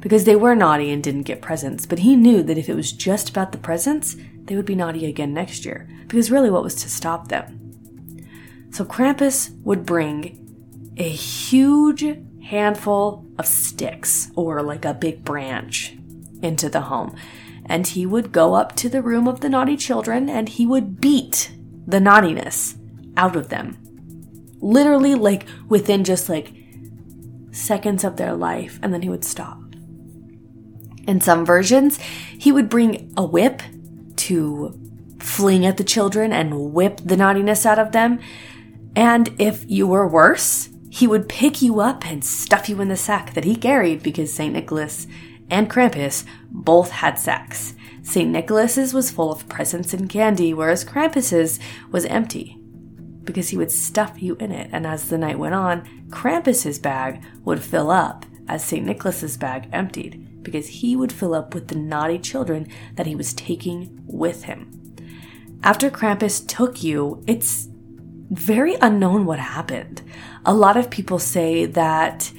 because 0.00 0.24
they 0.24 0.36
were 0.36 0.54
naughty 0.54 0.90
and 0.90 1.02
didn't 1.02 1.22
get 1.22 1.42
presents, 1.42 1.86
but 1.86 2.00
he 2.00 2.16
knew 2.16 2.42
that 2.42 2.58
if 2.58 2.68
it 2.68 2.76
was 2.76 2.92
just 2.92 3.30
about 3.30 3.52
the 3.52 3.58
presents, 3.58 4.16
they 4.44 4.56
would 4.56 4.66
be 4.66 4.74
naughty 4.74 5.06
again 5.06 5.34
next 5.34 5.64
year, 5.64 5.88
because 6.06 6.30
really 6.30 6.50
what 6.50 6.62
was 6.62 6.74
to 6.76 6.88
stop 6.88 7.28
them? 7.28 7.69
So 8.70 8.84
Krampus 8.84 9.50
would 9.62 9.84
bring 9.84 10.94
a 10.96 11.08
huge 11.08 12.04
handful 12.42 13.26
of 13.38 13.46
sticks, 13.46 14.30
or 14.34 14.62
like 14.62 14.84
a 14.84 14.94
big 14.94 15.24
branch, 15.24 15.96
into 16.42 16.68
the 16.68 16.82
home. 16.82 17.14
And 17.66 17.86
he 17.86 18.06
would 18.06 18.32
go 18.32 18.54
up 18.54 18.74
to 18.76 18.88
the 18.88 19.02
room 19.02 19.28
of 19.28 19.40
the 19.40 19.48
naughty 19.48 19.76
children 19.76 20.28
and 20.28 20.48
he 20.48 20.66
would 20.66 21.00
beat 21.00 21.52
the 21.86 22.00
naughtiness 22.00 22.76
out 23.16 23.36
of 23.36 23.48
them. 23.48 23.78
Literally, 24.60 25.14
like 25.14 25.46
within 25.68 26.04
just 26.04 26.28
like 26.28 26.52
seconds 27.52 28.04
of 28.04 28.16
their 28.16 28.34
life, 28.34 28.78
and 28.82 28.92
then 28.92 29.02
he 29.02 29.08
would 29.08 29.24
stop. 29.24 29.58
In 31.06 31.20
some 31.20 31.44
versions, 31.44 31.98
he 31.98 32.52
would 32.52 32.68
bring 32.68 33.12
a 33.16 33.24
whip 33.24 33.62
to 34.16 34.78
fling 35.18 35.64
at 35.66 35.76
the 35.76 35.84
children 35.84 36.32
and 36.32 36.72
whip 36.72 37.00
the 37.04 37.16
naughtiness 37.16 37.64
out 37.66 37.78
of 37.78 37.92
them. 37.92 38.20
And 38.96 39.34
if 39.38 39.64
you 39.68 39.86
were 39.86 40.06
worse, 40.06 40.68
he 40.90 41.06
would 41.06 41.28
pick 41.28 41.62
you 41.62 41.80
up 41.80 42.04
and 42.04 42.24
stuff 42.24 42.68
you 42.68 42.80
in 42.80 42.88
the 42.88 42.96
sack 42.96 43.34
that 43.34 43.44
he 43.44 43.54
carried 43.54 44.02
because 44.02 44.32
St. 44.32 44.52
Nicholas 44.52 45.06
and 45.48 45.70
Krampus 45.70 46.24
both 46.50 46.90
had 46.90 47.18
sacks. 47.18 47.74
St. 48.02 48.28
Nicholas's 48.28 48.92
was 48.92 49.10
full 49.10 49.30
of 49.30 49.48
presents 49.48 49.94
and 49.94 50.08
candy, 50.08 50.52
whereas 50.52 50.84
Krampus's 50.84 51.60
was 51.92 52.04
empty 52.06 52.56
because 53.24 53.50
he 53.50 53.56
would 53.56 53.70
stuff 53.70 54.20
you 54.20 54.36
in 54.36 54.50
it. 54.50 54.70
And 54.72 54.86
as 54.86 55.08
the 55.08 55.18
night 55.18 55.38
went 55.38 55.54
on, 55.54 56.06
Krampus's 56.08 56.78
bag 56.78 57.22
would 57.44 57.62
fill 57.62 57.90
up 57.90 58.24
as 58.48 58.64
St. 58.64 58.84
Nicholas's 58.84 59.36
bag 59.36 59.68
emptied 59.72 60.42
because 60.42 60.66
he 60.66 60.96
would 60.96 61.12
fill 61.12 61.34
up 61.34 61.54
with 61.54 61.68
the 61.68 61.76
naughty 61.76 62.18
children 62.18 62.66
that 62.96 63.06
he 63.06 63.14
was 63.14 63.34
taking 63.34 64.02
with 64.06 64.44
him. 64.44 64.76
After 65.62 65.90
Krampus 65.90 66.44
took 66.46 66.82
you, 66.82 67.22
it's 67.26 67.68
very 68.30 68.76
unknown 68.80 69.26
what 69.26 69.38
happened. 69.38 70.02
A 70.46 70.54
lot 70.54 70.76
of 70.76 70.90
people 70.90 71.18
say 71.18 71.66
that 71.66 72.32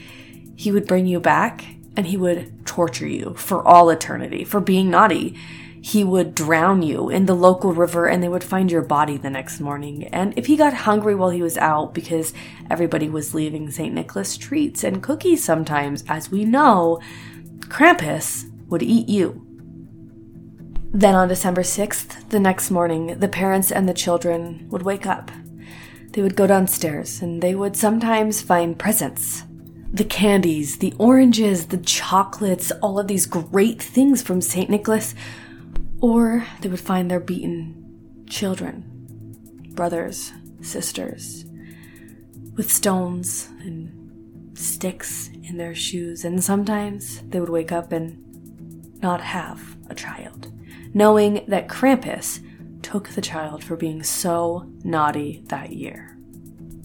he 0.56 0.72
would 0.72 0.88
bring 0.88 1.06
you 1.06 1.20
back 1.20 1.66
and 1.98 2.08
he 2.08 2.18
would 2.18 2.66
torture 2.66 3.08
you 3.08 3.34
for 3.36 3.68
all 3.68 3.90
eternity 3.90 4.44
for 4.44 4.62
being 4.62 4.90
naughty. 4.90 5.38
He 5.84 6.04
would 6.04 6.36
drown 6.36 6.84
you 6.84 7.10
in 7.10 7.26
the 7.26 7.34
local 7.34 7.74
river 7.74 8.08
and 8.08 8.22
they 8.22 8.30
would 8.30 8.44
find 8.44 8.72
your 8.72 8.84
body 8.84 9.18
the 9.18 9.30
next 9.30 9.60
morning. 9.60 10.06
And 10.06 10.38
if 10.38 10.46
he 10.46 10.56
got 10.56 10.74
hungry 10.74 11.16
while 11.16 11.32
he 11.32 11.42
was 11.42 11.58
out, 11.58 11.94
because 11.94 12.34
everybody 12.70 13.10
was 13.10 13.34
leaving 13.34 13.70
St. 13.70 13.94
Nicholas 13.94 14.38
treats 14.38 14.84
and 14.84 15.04
cookies 15.04 15.44
sometimes, 15.44 16.04
as 16.08 16.30
we 16.30 16.46
know, 16.46 17.02
Krampus 17.62 18.50
would 18.68 18.84
eat 18.84 19.10
you. 19.10 19.46
Then 20.94 21.16
on 21.16 21.28
December 21.28 21.64
6th, 21.64 22.30
the 22.30 22.40
next 22.40 22.70
morning, 22.70 23.20
the 23.20 23.28
parents 23.28 23.72
and 23.72 23.90
the 23.90 23.94
children 23.94 24.68
would 24.70 24.84
wake 24.84 25.06
up. 25.06 25.32
They 26.12 26.22
would 26.22 26.36
go 26.36 26.48
downstairs 26.48 27.22
and 27.22 27.42
they 27.42 27.56
would 27.56 27.76
sometimes 27.76 28.42
find 28.42 28.78
presents. 28.78 29.44
The 29.94 30.06
candies, 30.06 30.78
the 30.78 30.94
oranges, 30.98 31.68
the 31.68 31.78
chocolates, 31.78 32.72
all 32.82 33.00
of 33.00 33.08
these 33.08 33.26
great 33.26 33.82
things 33.82 34.22
from 34.22 34.42
St. 34.42 34.70
Nicholas. 34.70 35.16
Or 36.02 36.46
they 36.62 36.70
would 36.70 36.80
find 36.80 37.10
their 37.10 37.20
beaten 37.20 38.26
children, 38.28 38.84
brothers, 39.74 40.32
sisters, 40.62 41.46
with 42.56 42.72
stones 42.72 43.50
and 43.60 44.58
sticks 44.58 45.30
in 45.44 45.58
their 45.58 45.76
shoes, 45.76 46.26
and 46.26 46.44
sometimes 46.44 47.22
they 47.28 47.40
would 47.40 47.50
wake 47.50 47.72
up 47.72 47.92
and 47.92 48.18
not 49.02 49.22
have 49.22 49.78
a 49.90 49.96
child, 49.96 50.52
knowing 50.94 51.44
that 51.48 51.68
Krampus 51.68 52.40
took 52.92 53.08
the 53.10 53.22
child 53.22 53.64
for 53.64 53.78
being 53.78 54.04
so 54.04 54.70
naughty 54.84 55.42
that 55.46 55.72
year. 55.72 56.18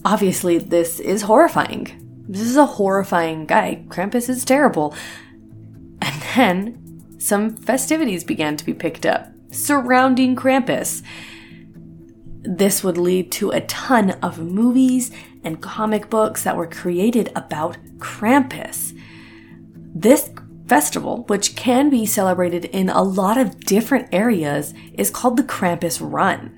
Obviously, 0.05 0.57
this 0.57 1.01
is 1.01 1.23
horrifying. 1.23 2.25
This 2.29 2.43
is 2.43 2.55
a 2.55 2.65
horrifying 2.65 3.45
guy. 3.45 3.83
Krampus 3.89 4.29
is 4.29 4.45
terrible. 4.45 4.95
And 6.01 6.21
then 6.33 7.19
some 7.19 7.57
festivities 7.57 8.23
began 8.23 8.55
to 8.55 8.65
be 8.65 8.73
picked 8.73 9.05
up 9.05 9.33
surrounding 9.51 10.33
Krampus. 10.37 11.03
This 12.41 12.85
would 12.85 12.97
lead 12.97 13.29
to 13.33 13.49
a 13.51 13.61
ton 13.61 14.11
of 14.21 14.39
movies 14.39 15.11
and 15.43 15.61
comic 15.61 16.09
books 16.09 16.43
that 16.43 16.55
were 16.55 16.67
created 16.67 17.33
about 17.35 17.77
Krampus. 17.97 18.97
This 19.75 20.29
festival, 20.67 21.23
which 21.27 21.55
can 21.55 21.89
be 21.89 22.05
celebrated 22.05 22.65
in 22.65 22.89
a 22.89 23.03
lot 23.03 23.37
of 23.37 23.59
different 23.61 24.09
areas, 24.11 24.73
is 24.93 25.09
called 25.09 25.37
the 25.37 25.43
Krampus 25.43 25.99
Run. 26.01 26.53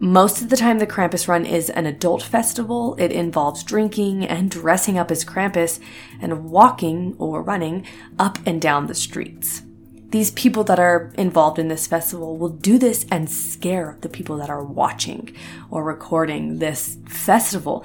Most 0.00 0.40
of 0.42 0.48
the 0.48 0.56
time, 0.56 0.78
the 0.78 0.86
Krampus 0.86 1.26
Run 1.26 1.44
is 1.44 1.70
an 1.70 1.84
adult 1.84 2.22
festival. 2.22 2.94
It 3.00 3.10
involves 3.10 3.64
drinking 3.64 4.24
and 4.24 4.48
dressing 4.50 4.96
up 4.96 5.10
as 5.10 5.24
Krampus 5.24 5.80
and 6.20 6.50
walking 6.50 7.16
or 7.18 7.42
running 7.42 7.84
up 8.16 8.38
and 8.46 8.62
down 8.62 8.86
the 8.86 8.94
streets. 8.94 9.62
these 10.10 10.30
people 10.30 10.64
that 10.64 10.78
are 10.78 11.12
involved 11.18 11.58
in 11.58 11.68
this 11.68 11.86
festival 11.86 12.36
will 12.36 12.48
do 12.48 12.78
this 12.78 13.04
and 13.10 13.30
scare 13.30 13.98
the 14.00 14.08
people 14.08 14.38
that 14.38 14.48
are 14.48 14.64
watching 14.64 15.34
or 15.70 15.84
recording 15.84 16.58
this 16.58 16.96
festival. 17.06 17.84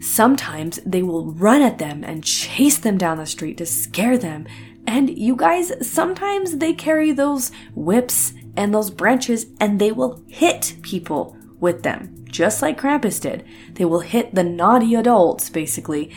Sometimes 0.00 0.78
they 0.84 1.02
will 1.02 1.32
run 1.32 1.62
at 1.62 1.78
them 1.78 2.04
and 2.04 2.22
chase 2.22 2.76
them 2.76 2.98
down 2.98 3.16
the 3.16 3.24
street 3.26 3.56
to 3.58 3.66
scare 3.66 4.18
them. 4.18 4.46
And 4.86 5.16
you 5.16 5.36
guys, 5.36 5.72
sometimes 5.86 6.58
they 6.58 6.72
carry 6.72 7.12
those 7.12 7.50
whips 7.74 8.34
and 8.56 8.72
those 8.72 8.90
branches 8.90 9.46
and 9.60 9.80
they 9.80 9.92
will 9.92 10.22
hit 10.28 10.76
people 10.82 11.36
with 11.58 11.82
them, 11.82 12.24
just 12.28 12.62
like 12.62 12.80
Krampus 12.80 13.20
did. 13.20 13.44
They 13.72 13.84
will 13.84 14.00
hit 14.00 14.34
the 14.34 14.44
naughty 14.44 14.94
adults, 14.94 15.48
basically, 15.48 16.12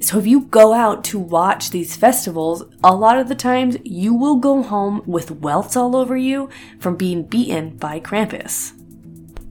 so 0.00 0.18
if 0.18 0.26
you 0.26 0.42
go 0.42 0.74
out 0.74 1.04
to 1.04 1.18
watch 1.18 1.70
these 1.70 1.96
festivals, 1.96 2.62
a 2.84 2.94
lot 2.94 3.18
of 3.18 3.28
the 3.28 3.34
times 3.34 3.78
you 3.82 4.14
will 4.14 4.36
go 4.36 4.62
home 4.62 5.02
with 5.06 5.30
welts 5.30 5.76
all 5.76 5.96
over 5.96 6.16
you 6.16 6.50
from 6.78 6.96
being 6.96 7.22
beaten 7.22 7.76
by 7.76 7.98
Krampus. 8.00 8.75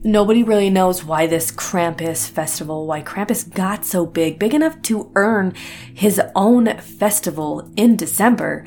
Nobody 0.06 0.44
really 0.44 0.70
knows 0.70 1.02
why 1.02 1.26
this 1.26 1.50
Krampus 1.50 2.30
festival, 2.30 2.86
why 2.86 3.02
Krampus 3.02 3.52
got 3.52 3.84
so 3.84 4.06
big, 4.06 4.38
big 4.38 4.54
enough 4.54 4.80
to 4.82 5.10
earn 5.16 5.52
his 5.92 6.20
own 6.36 6.78
festival 6.78 7.68
in 7.74 7.96
December. 7.96 8.64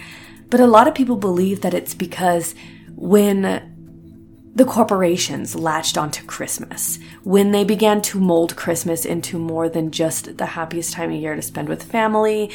But 0.50 0.60
a 0.60 0.67
lot 0.67 0.89
of 0.89 0.96
people 0.96 1.15
believe 1.15 1.62
that 1.62 1.74
it's 1.74 1.93
because 1.93 2.55
when 2.93 4.51
the 4.53 4.65
corporations 4.65 5.55
latched 5.55 5.98
onto 5.98 6.25
Christmas 6.25 7.00
when 7.24 7.51
they 7.51 7.63
began 7.63 8.01
to 8.01 8.19
mold 8.19 8.58
Christmas 8.58 9.05
into 9.05 9.39
more 9.39 9.69
than 9.69 9.91
just 9.91 10.36
the 10.38 10.46
happiest 10.46 10.91
time 10.91 11.12
of 11.12 11.22
year 11.22 11.36
to 11.36 11.41
spend 11.41 11.69
with 11.69 11.84
family, 11.84 12.51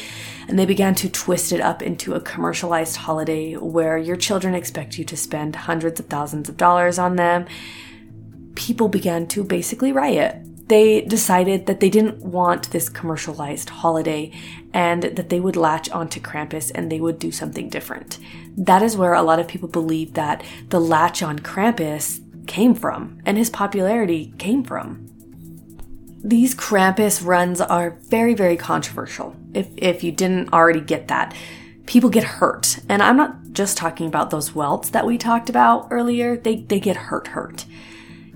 and 0.47 0.59
they 0.59 0.65
began 0.67 0.93
to 0.93 1.09
twist 1.09 1.51
it 1.51 1.61
up 1.61 1.81
into 1.81 2.13
a 2.13 2.21
commercialized 2.21 2.97
holiday 2.97 3.55
where 3.55 3.97
your 3.97 4.15
children 4.15 4.53
expect 4.53 4.99
you 4.99 5.05
to 5.05 5.17
spend 5.17 5.55
hundreds 5.55 5.99
of 5.99 6.05
thousands 6.05 6.49
of 6.49 6.57
dollars 6.57 6.99
on 6.99 7.15
them. 7.15 7.47
People 8.55 8.87
began 8.87 9.27
to 9.27 9.43
basically 9.43 9.91
riot 9.91 10.45
they 10.67 11.01
decided 11.01 11.67
that 11.67 11.79
they 11.79 11.89
didn't 11.89 12.23
want 12.23 12.71
this 12.71 12.89
commercialized 12.89 13.69
holiday 13.69 14.31
and 14.73 15.03
that 15.03 15.29
they 15.29 15.39
would 15.39 15.55
latch 15.55 15.89
onto 15.91 16.19
Krampus 16.19 16.71
and 16.73 16.91
they 16.91 16.99
would 16.99 17.19
do 17.19 17.31
something 17.31 17.69
different. 17.69 18.19
That 18.57 18.81
is 18.81 18.97
where 18.97 19.13
a 19.13 19.21
lot 19.21 19.39
of 19.39 19.47
people 19.47 19.69
believe 19.69 20.13
that 20.13 20.43
the 20.69 20.79
latch 20.79 21.21
on 21.21 21.39
Krampus 21.39 22.19
came 22.47 22.73
from 22.73 23.21
and 23.25 23.37
his 23.37 23.49
popularity 23.49 24.33
came 24.37 24.63
from. 24.63 25.07
These 26.23 26.55
Krampus 26.55 27.23
runs 27.23 27.61
are 27.61 27.99
very, 28.09 28.33
very 28.33 28.57
controversial. 28.57 29.35
If, 29.53 29.67
if 29.77 30.03
you 30.03 30.11
didn't 30.11 30.51
already 30.51 30.81
get 30.81 31.07
that, 31.09 31.35
people 31.85 32.09
get 32.09 32.23
hurt. 32.23 32.79
And 32.89 33.03
I'm 33.03 33.17
not 33.17 33.51
just 33.51 33.77
talking 33.77 34.07
about 34.07 34.31
those 34.31 34.55
welts 34.55 34.89
that 34.89 35.05
we 35.05 35.19
talked 35.19 35.51
about 35.51 35.89
earlier. 35.91 36.35
They, 36.35 36.55
they 36.55 36.79
get 36.79 36.97
hurt, 36.97 37.27
hurt. 37.27 37.65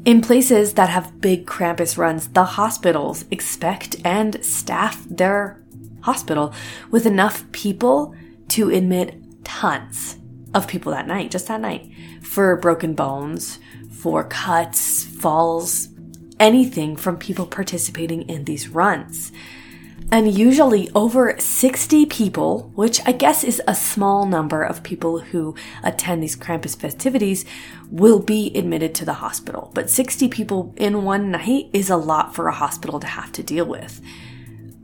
In 0.05 0.21
places 0.21 0.73
that 0.73 0.89
have 0.89 1.19
big 1.19 1.45
Krampus 1.45 1.97
runs, 1.97 2.29
the 2.29 2.43
hospitals 2.43 3.25
expect 3.31 3.97
and 4.05 4.43
staff 4.43 5.03
their 5.09 5.61
hospital 6.01 6.53
with 6.89 7.05
enough 7.05 7.49
people 7.51 8.15
to 8.49 8.69
admit 8.69 9.21
tons 9.43 10.17
of 10.53 10.67
people 10.67 10.91
that 10.93 11.07
night, 11.07 11.31
just 11.31 11.47
that 11.47 11.61
night, 11.61 11.91
for 12.21 12.55
broken 12.55 12.93
bones, 12.93 13.59
for 13.91 14.23
cuts, 14.23 15.03
falls, 15.03 15.89
anything 16.39 16.95
from 16.95 17.17
people 17.17 17.45
participating 17.45 18.21
in 18.29 18.45
these 18.45 18.69
runs. 18.69 19.31
And 20.11 20.33
usually 20.35 20.89
over 20.95 21.35
60 21.37 22.07
people, 22.07 22.71
which 22.73 22.99
I 23.05 23.11
guess 23.11 23.43
is 23.43 23.61
a 23.67 23.75
small 23.75 24.25
number 24.25 24.63
of 24.63 24.81
people 24.81 25.19
who 25.19 25.53
attend 25.83 26.23
these 26.23 26.35
Krampus 26.35 26.75
festivities, 26.75 27.45
will 27.89 28.19
be 28.19 28.51
admitted 28.55 28.93
to 28.95 29.05
the 29.05 29.13
hospital. 29.13 29.71
But 29.73 29.89
60 29.89 30.27
people 30.29 30.73
in 30.77 31.03
one 31.03 31.31
night 31.31 31.69
is 31.73 31.89
a 31.89 31.97
lot 31.97 32.35
for 32.35 32.47
a 32.47 32.53
hospital 32.53 32.99
to 32.99 33.07
have 33.07 33.31
to 33.33 33.43
deal 33.43 33.65
with. 33.65 34.01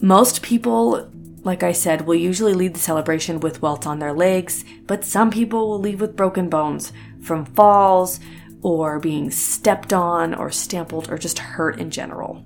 Most 0.01 0.41
people, 0.41 1.09
like 1.43 1.63
I 1.63 1.71
said, 1.71 2.01
will 2.01 2.15
usually 2.15 2.53
leave 2.53 2.74
the 2.74 2.79
celebration 2.79 3.39
with 3.39 3.62
welts 3.62 3.85
on 3.85 4.00
their 4.00 4.13
legs, 4.13 4.65
but 4.88 5.05
some 5.05 5.30
people 5.30 5.69
will 5.69 5.80
leave 5.80 6.01
with 6.01 6.15
broken 6.15 6.49
bones 6.49 6.91
from 7.21 7.45
falls 7.45 8.19
or 8.62 8.99
being 8.99 9.30
stepped 9.30 9.93
on 9.93 10.34
or 10.34 10.49
stampled 10.49 11.10
or 11.10 11.17
just 11.17 11.38
hurt 11.38 11.80
in 11.80 11.91
general. 11.91 12.43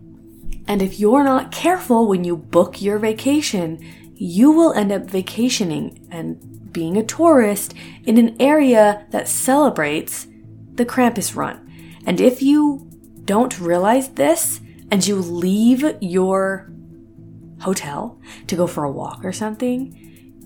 And 0.67 0.81
if 0.81 0.99
you're 0.99 1.23
not 1.23 1.51
careful 1.51 2.07
when 2.07 2.23
you 2.23 2.35
book 2.35 2.81
your 2.81 2.99
vacation, 2.99 3.79
you 4.15 4.51
will 4.51 4.73
end 4.73 4.91
up 4.91 5.03
vacationing 5.03 6.05
and 6.11 6.71
being 6.73 6.97
a 6.97 7.03
tourist 7.03 7.73
in 8.03 8.17
an 8.17 8.35
area 8.39 9.07
that 9.11 9.27
celebrates 9.27 10.27
the 10.79 10.85
Krampus 10.85 11.35
run. 11.35 12.01
And 12.07 12.19
if 12.19 12.41
you 12.41 12.89
don't 13.25 13.59
realize 13.59 14.09
this 14.09 14.61
and 14.89 15.05
you 15.05 15.17
leave 15.17 15.85
your 16.01 16.71
hotel 17.59 18.19
to 18.47 18.55
go 18.55 18.65
for 18.65 18.85
a 18.85 18.91
walk 18.91 19.23
or 19.23 19.33
something, 19.33 19.95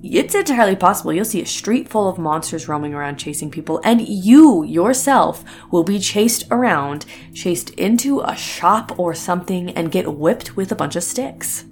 it's 0.04 0.36
entirely 0.36 0.76
possible 0.76 1.14
you'll 1.14 1.24
see 1.24 1.42
a 1.42 1.46
street 1.46 1.88
full 1.88 2.10
of 2.10 2.18
monsters 2.18 2.68
roaming 2.68 2.94
around 2.94 3.16
chasing 3.16 3.50
people, 3.50 3.80
and 3.86 4.06
you 4.06 4.64
yourself 4.64 5.46
will 5.72 5.86
be 5.86 5.98
chased 6.00 6.44
around, 6.52 7.06
chased 7.34 7.70
into 7.72 8.20
a 8.20 8.36
shop 8.36 9.00
or 9.00 9.14
something, 9.14 9.70
and 9.70 9.94
get 9.94 10.16
whipped 10.16 10.58
with 10.58 10.74
a 10.74 10.76
bunch 10.76 10.98
of 10.98 11.04
sticks. 11.04 11.64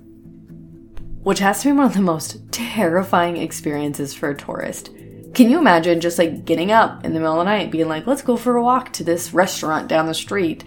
Which 1.23 1.39
has 1.39 1.61
to 1.61 1.69
be 1.69 1.73
one 1.73 1.87
of 1.87 1.93
the 1.93 2.01
most 2.01 2.39
terrifying 2.51 3.35
experiences 3.35 4.13
for 4.13 4.29
a 4.29 4.37
tourist. 4.37 4.91
Can 5.33 5.49
you 5.49 5.59
imagine 5.59 6.01
just 6.01 6.17
like 6.17 6.45
getting 6.45 6.71
up 6.71 7.05
in 7.05 7.13
the 7.13 7.19
middle 7.19 7.39
of 7.39 7.45
the 7.45 7.51
night, 7.51 7.71
being 7.71 7.87
like, 7.87 8.05
let's 8.05 8.21
go 8.21 8.35
for 8.35 8.57
a 8.57 8.63
walk 8.63 8.91
to 8.93 9.03
this 9.03 9.33
restaurant 9.33 9.87
down 9.87 10.07
the 10.07 10.13
street? 10.13 10.63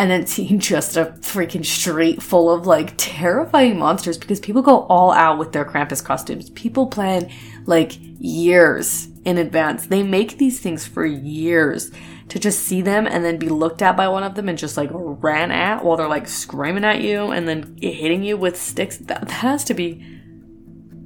and 0.00 0.10
then 0.10 0.26
seeing 0.26 0.58
just 0.58 0.96
a 0.96 1.14
freaking 1.20 1.64
street 1.64 2.22
full 2.22 2.50
of 2.50 2.66
like 2.66 2.94
terrifying 2.96 3.78
monsters 3.78 4.16
because 4.16 4.40
people 4.40 4.62
go 4.62 4.86
all 4.86 5.12
out 5.12 5.38
with 5.38 5.52
their 5.52 5.66
Krampus 5.66 6.02
costumes. 6.02 6.48
People 6.48 6.86
plan 6.86 7.30
like 7.66 7.98
years 8.18 9.08
in 9.26 9.36
advance. 9.36 9.88
They 9.88 10.02
make 10.02 10.38
these 10.38 10.58
things 10.58 10.86
for 10.86 11.04
years 11.04 11.90
to 12.30 12.38
just 12.38 12.60
see 12.60 12.80
them 12.80 13.06
and 13.06 13.22
then 13.26 13.36
be 13.36 13.50
looked 13.50 13.82
at 13.82 13.94
by 13.94 14.08
one 14.08 14.22
of 14.22 14.36
them 14.36 14.48
and 14.48 14.56
just 14.56 14.78
like 14.78 14.88
ran 14.90 15.50
at 15.50 15.84
while 15.84 15.98
they're 15.98 16.08
like 16.08 16.28
screaming 16.28 16.84
at 16.84 17.02
you 17.02 17.30
and 17.30 17.46
then 17.46 17.76
hitting 17.82 18.22
you 18.22 18.38
with 18.38 18.58
sticks. 18.58 18.96
That, 18.96 19.20
that 19.20 19.30
has 19.30 19.64
to 19.64 19.74
be 19.74 20.02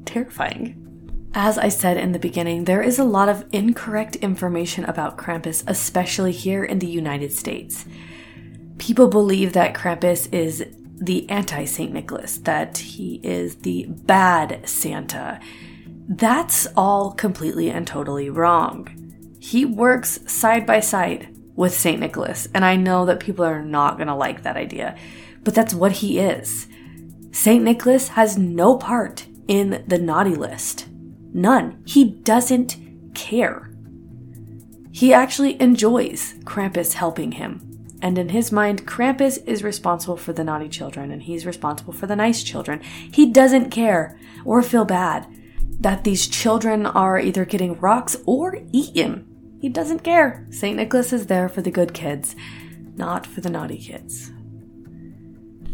terrifying. 0.04 0.83
As 1.36 1.58
I 1.58 1.68
said 1.68 1.96
in 1.96 2.12
the 2.12 2.18
beginning, 2.18 2.64
there 2.64 2.82
is 2.82 2.98
a 2.98 3.04
lot 3.04 3.28
of 3.28 3.44
incorrect 3.52 4.16
information 4.16 4.84
about 4.84 5.18
Krampus, 5.18 5.64
especially 5.66 6.32
here 6.32 6.64
in 6.64 6.78
the 6.78 6.86
United 6.86 7.32
States 7.32 7.86
people 8.78 9.08
believe 9.08 9.52
that 9.52 9.74
Krampus 9.74 10.32
is 10.32 10.66
the 10.96 11.28
anti 11.30 11.64
St. 11.64 11.92
Nicholas, 11.92 12.38
that 12.38 12.78
he 12.78 13.20
is 13.22 13.56
the 13.56 13.86
bad 13.88 14.68
Santa. 14.68 15.40
That's 16.08 16.66
all 16.76 17.12
completely 17.12 17.70
and 17.70 17.86
totally 17.86 18.30
wrong. 18.30 18.88
He 19.38 19.64
works 19.64 20.20
side 20.30 20.66
by 20.66 20.80
side 20.80 21.28
with 21.56 21.74
St. 21.74 22.00
Nicholas, 22.00 22.48
and 22.54 22.64
I 22.64 22.76
know 22.76 23.06
that 23.06 23.20
people 23.20 23.44
are 23.44 23.62
not 23.62 23.96
going 23.96 24.08
to 24.08 24.14
like 24.14 24.42
that 24.42 24.56
idea, 24.56 24.96
but 25.42 25.54
that's 25.54 25.74
what 25.74 25.92
he 25.92 26.18
is. 26.18 26.66
St. 27.32 27.62
Nicholas 27.62 28.08
has 28.08 28.38
no 28.38 28.76
part 28.76 29.26
in 29.48 29.84
the 29.86 29.98
naughty 29.98 30.34
list. 30.34 30.86
None. 31.34 31.82
He 31.84 32.04
doesn't 32.04 32.78
care. 33.14 33.70
He 34.90 35.12
actually 35.12 35.60
enjoys 35.60 36.34
Krampus 36.44 36.94
helping 36.94 37.32
him 37.32 37.74
and 38.04 38.18
in 38.18 38.28
his 38.28 38.52
mind, 38.52 38.86
Krampus 38.86 39.42
is 39.46 39.64
responsible 39.64 40.18
for 40.18 40.34
the 40.34 40.44
naughty 40.44 40.68
children 40.68 41.10
and 41.10 41.22
he's 41.22 41.46
responsible 41.46 41.94
for 41.94 42.06
the 42.06 42.14
nice 42.14 42.42
children. 42.42 42.82
He 42.82 43.32
doesn't 43.32 43.70
care 43.70 44.20
or 44.44 44.62
feel 44.62 44.84
bad 44.84 45.26
that 45.80 46.04
these 46.04 46.28
children 46.28 46.84
are 46.84 47.18
either 47.18 47.46
getting 47.46 47.80
rocks 47.80 48.14
or 48.26 48.58
eaten. 48.72 49.56
He 49.58 49.70
doesn't 49.70 50.04
care. 50.04 50.46
St. 50.50 50.76
Nicholas 50.76 51.14
is 51.14 51.28
there 51.28 51.48
for 51.48 51.62
the 51.62 51.70
good 51.70 51.94
kids, 51.94 52.36
not 52.94 53.26
for 53.26 53.40
the 53.40 53.48
naughty 53.48 53.78
kids. 53.78 54.30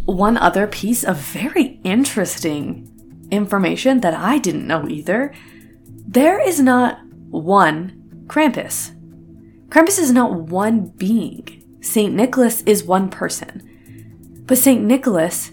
One 0.04 0.36
other 0.36 0.68
piece 0.68 1.02
of 1.02 1.16
very 1.16 1.80
interesting 1.82 2.89
information 3.30 4.00
that 4.00 4.14
I 4.14 4.38
didn't 4.38 4.66
know 4.66 4.88
either 4.88 5.32
there 6.06 6.40
is 6.40 6.58
not 6.58 6.98
one 7.30 8.24
Krampus. 8.26 8.92
Krampus 9.68 9.98
is 9.98 10.10
not 10.10 10.32
one 10.32 10.86
being. 10.96 11.62
St. 11.80 12.12
Nicholas 12.12 12.62
is 12.62 12.82
one 12.82 13.08
person. 13.08 14.42
But 14.46 14.58
St. 14.58 14.82
Nicholas, 14.82 15.52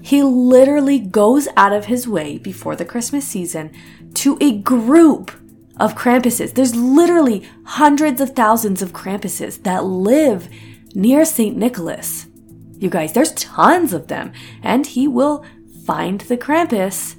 he 0.00 0.22
literally 0.22 1.00
goes 1.00 1.48
out 1.56 1.72
of 1.72 1.86
his 1.86 2.06
way 2.06 2.38
before 2.38 2.76
the 2.76 2.84
Christmas 2.84 3.26
season 3.26 3.72
to 4.14 4.38
a 4.40 4.58
group 4.58 5.32
of 5.76 5.96
Krampuses. 5.96 6.54
There's 6.54 6.76
literally 6.76 7.48
hundreds 7.64 8.20
of 8.20 8.30
thousands 8.30 8.82
of 8.82 8.92
Krampuses 8.92 9.62
that 9.64 9.84
live 9.84 10.48
near 10.94 11.24
St. 11.24 11.56
Nicholas. 11.56 12.26
You 12.78 12.90
guys, 12.90 13.12
there's 13.12 13.32
tons 13.32 13.92
of 13.92 14.06
them. 14.06 14.32
And 14.62 14.86
he 14.86 15.08
will 15.08 15.44
find 15.88 16.20
the 16.20 16.36
Krampus 16.36 17.16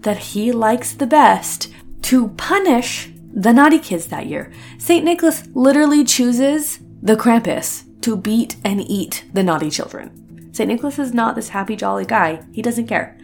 that 0.00 0.18
he 0.18 0.50
likes 0.50 0.92
the 0.92 1.06
best 1.06 1.72
to 2.02 2.30
punish 2.30 3.12
the 3.32 3.52
naughty 3.52 3.78
kids 3.78 4.06
that 4.06 4.26
year. 4.26 4.52
St. 4.76 5.04
Nicholas 5.04 5.46
literally 5.54 6.02
chooses 6.02 6.80
the 7.00 7.14
Krampus 7.14 7.84
to 8.00 8.16
beat 8.16 8.56
and 8.64 8.80
eat 8.80 9.24
the 9.32 9.44
naughty 9.44 9.70
children. 9.70 10.50
St. 10.52 10.68
Nicholas 10.68 10.98
is 10.98 11.14
not 11.14 11.36
this 11.36 11.50
happy, 11.50 11.76
jolly 11.76 12.04
guy. 12.04 12.44
He 12.52 12.60
doesn't 12.60 12.88
care. 12.88 13.16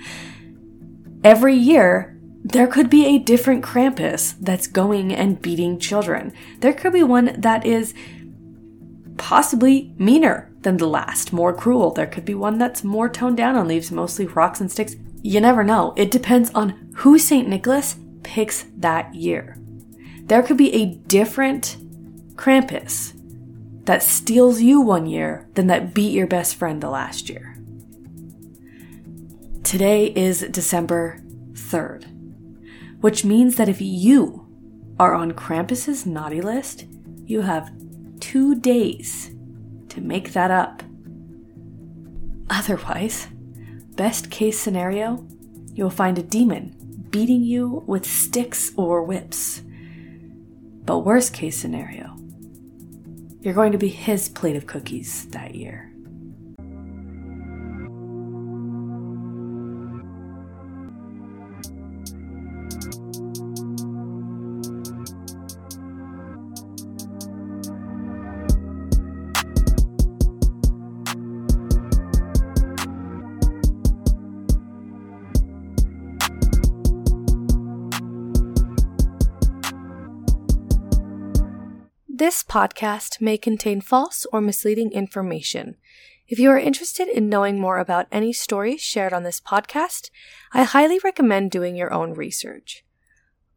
Every 1.25 1.57
year, 1.57 2.17
there 2.45 2.69
could 2.69 2.89
be 2.89 3.05
a 3.07 3.19
different 3.19 3.65
Krampus 3.65 4.37
that's 4.39 4.69
going 4.69 5.13
and 5.13 5.43
beating 5.43 5.81
children. 5.81 6.33
There 6.61 6.73
could 6.73 6.93
be 6.93 7.03
one 7.03 7.35
that 7.41 7.67
is 7.67 7.95
possibly 9.17 9.93
meaner 9.99 10.54
than 10.65 10.79
the 10.79 10.89
last, 10.89 11.33
more 11.33 11.53
cruel. 11.53 11.93
There 11.93 12.07
could 12.07 12.25
be 12.25 12.35
one 12.35 12.59
that's 12.59 12.83
more 12.83 13.09
toned 13.09 13.37
down 13.37 13.57
and 13.57 13.69
leaves 13.69 13.93
mostly 13.93 14.27
rocks 14.27 14.61
and 14.61 14.71
sticks. 14.71 14.97
You 15.23 15.41
never 15.41 15.63
know. 15.63 15.95
It 15.97 16.11
depends 16.11 16.51
on 16.55 16.93
who 16.97 17.19
St. 17.19 17.49
Nicholas 17.49 17.97
picks 18.23 18.65
that 18.77 19.15
year. 19.15 19.57
There 20.25 20.43
could 20.43 20.57
be 20.57 20.75
a 20.75 20.87
different 20.87 21.77
Krampus 22.35 23.13
that 23.85 24.03
steals 24.03 24.61
you 24.61 24.81
one 24.81 25.07
year 25.07 25.49
than 25.55 25.67
that 25.69 25.95
beat 25.95 26.13
your 26.13 26.27
best 26.27 26.57
friend 26.57 26.83
the 26.83 26.91
last 26.91 27.29
year. 27.29 27.57
Today 29.63 30.07
is 30.07 30.47
December 30.51 31.23
3rd, 31.53 33.01
which 33.01 33.25
means 33.25 33.57
that 33.57 33.69
if 33.69 33.81
you 33.81 34.47
are 34.99 35.15
on 35.15 35.33
Krampus's 35.33 36.07
naughty 36.07 36.41
list, 36.41 36.87
you 37.27 37.43
have 37.43 37.73
two 38.21 38.55
days 38.55 39.34
to 39.95 40.01
make 40.01 40.33
that 40.33 40.51
up. 40.51 40.83
Otherwise, 42.51 43.29
best 43.97 44.31
case 44.31 44.59
scenario, 44.59 45.27
you'll 45.73 45.91
find 45.91 46.19
a 46.19 46.23
demon 46.23 46.75
beating 47.11 47.43
you 47.43 47.85
with 47.87 48.05
sticks 48.05 48.73
or 48.77 49.03
whips. 49.03 49.63
But 50.85 51.01
worst 51.01 51.33
case 51.33 51.57
scenario, 51.57 52.17
you're 53.41 53.55
going 53.55 53.73
to 53.73 53.79
be 53.79 53.89
his 53.89 54.29
plate 54.29 54.57
of 54.57 54.67
cookies 54.67 55.27
that 55.29 55.55
year. 55.55 55.84
This 82.25 82.43
podcast 82.43 83.21
may 83.21 83.37
contain 83.37 83.83
false 83.83 84.25
or 84.33 84.41
misleading 84.41 84.93
information. 84.93 85.77
If 86.27 86.39
you 86.39 86.49
are 86.49 86.59
interested 86.59 87.07
in 87.07 87.29
knowing 87.29 87.61
more 87.61 87.77
about 87.77 88.07
any 88.11 88.33
stories 88.33 88.81
shared 88.81 89.13
on 89.13 89.25
this 89.25 89.43
podcast, 89.43 90.09
I 90.51 90.63
highly 90.63 90.99
recommend 91.05 91.51
doing 91.51 91.77
your 91.77 91.93
own 91.93 92.15
research. 92.15 92.83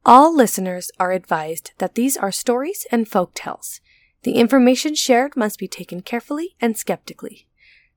All 0.06 0.36
listeners 0.36 0.92
are 1.00 1.14
advised 1.14 1.72
that 1.78 1.96
these 1.96 2.18
are 2.18 2.30
stories 2.30 2.86
and 2.92 3.08
folk 3.08 3.34
tales. 3.34 3.80
The 4.24 4.34
information 4.34 4.96
shared 4.96 5.38
must 5.38 5.60
be 5.60 5.70
taken 5.70 6.02
carefully 6.02 6.58
and 6.60 6.76
skeptically, 6.76 7.48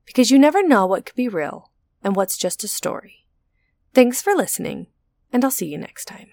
because 0.05 0.31
you 0.31 0.39
never 0.39 0.65
know 0.65 0.85
what 0.85 1.05
could 1.05 1.17
be 1.17 1.27
real 1.27 1.73
and 2.01 2.15
what's 2.15 2.37
just 2.37 2.63
a 2.63 2.69
story. 2.69 3.27
Thanks 3.93 4.21
for 4.21 4.33
listening, 4.33 4.87
and 5.33 5.43
I'll 5.43 5.51
see 5.51 5.67
you 5.67 5.77
next 5.77 6.05
time. 6.05 6.29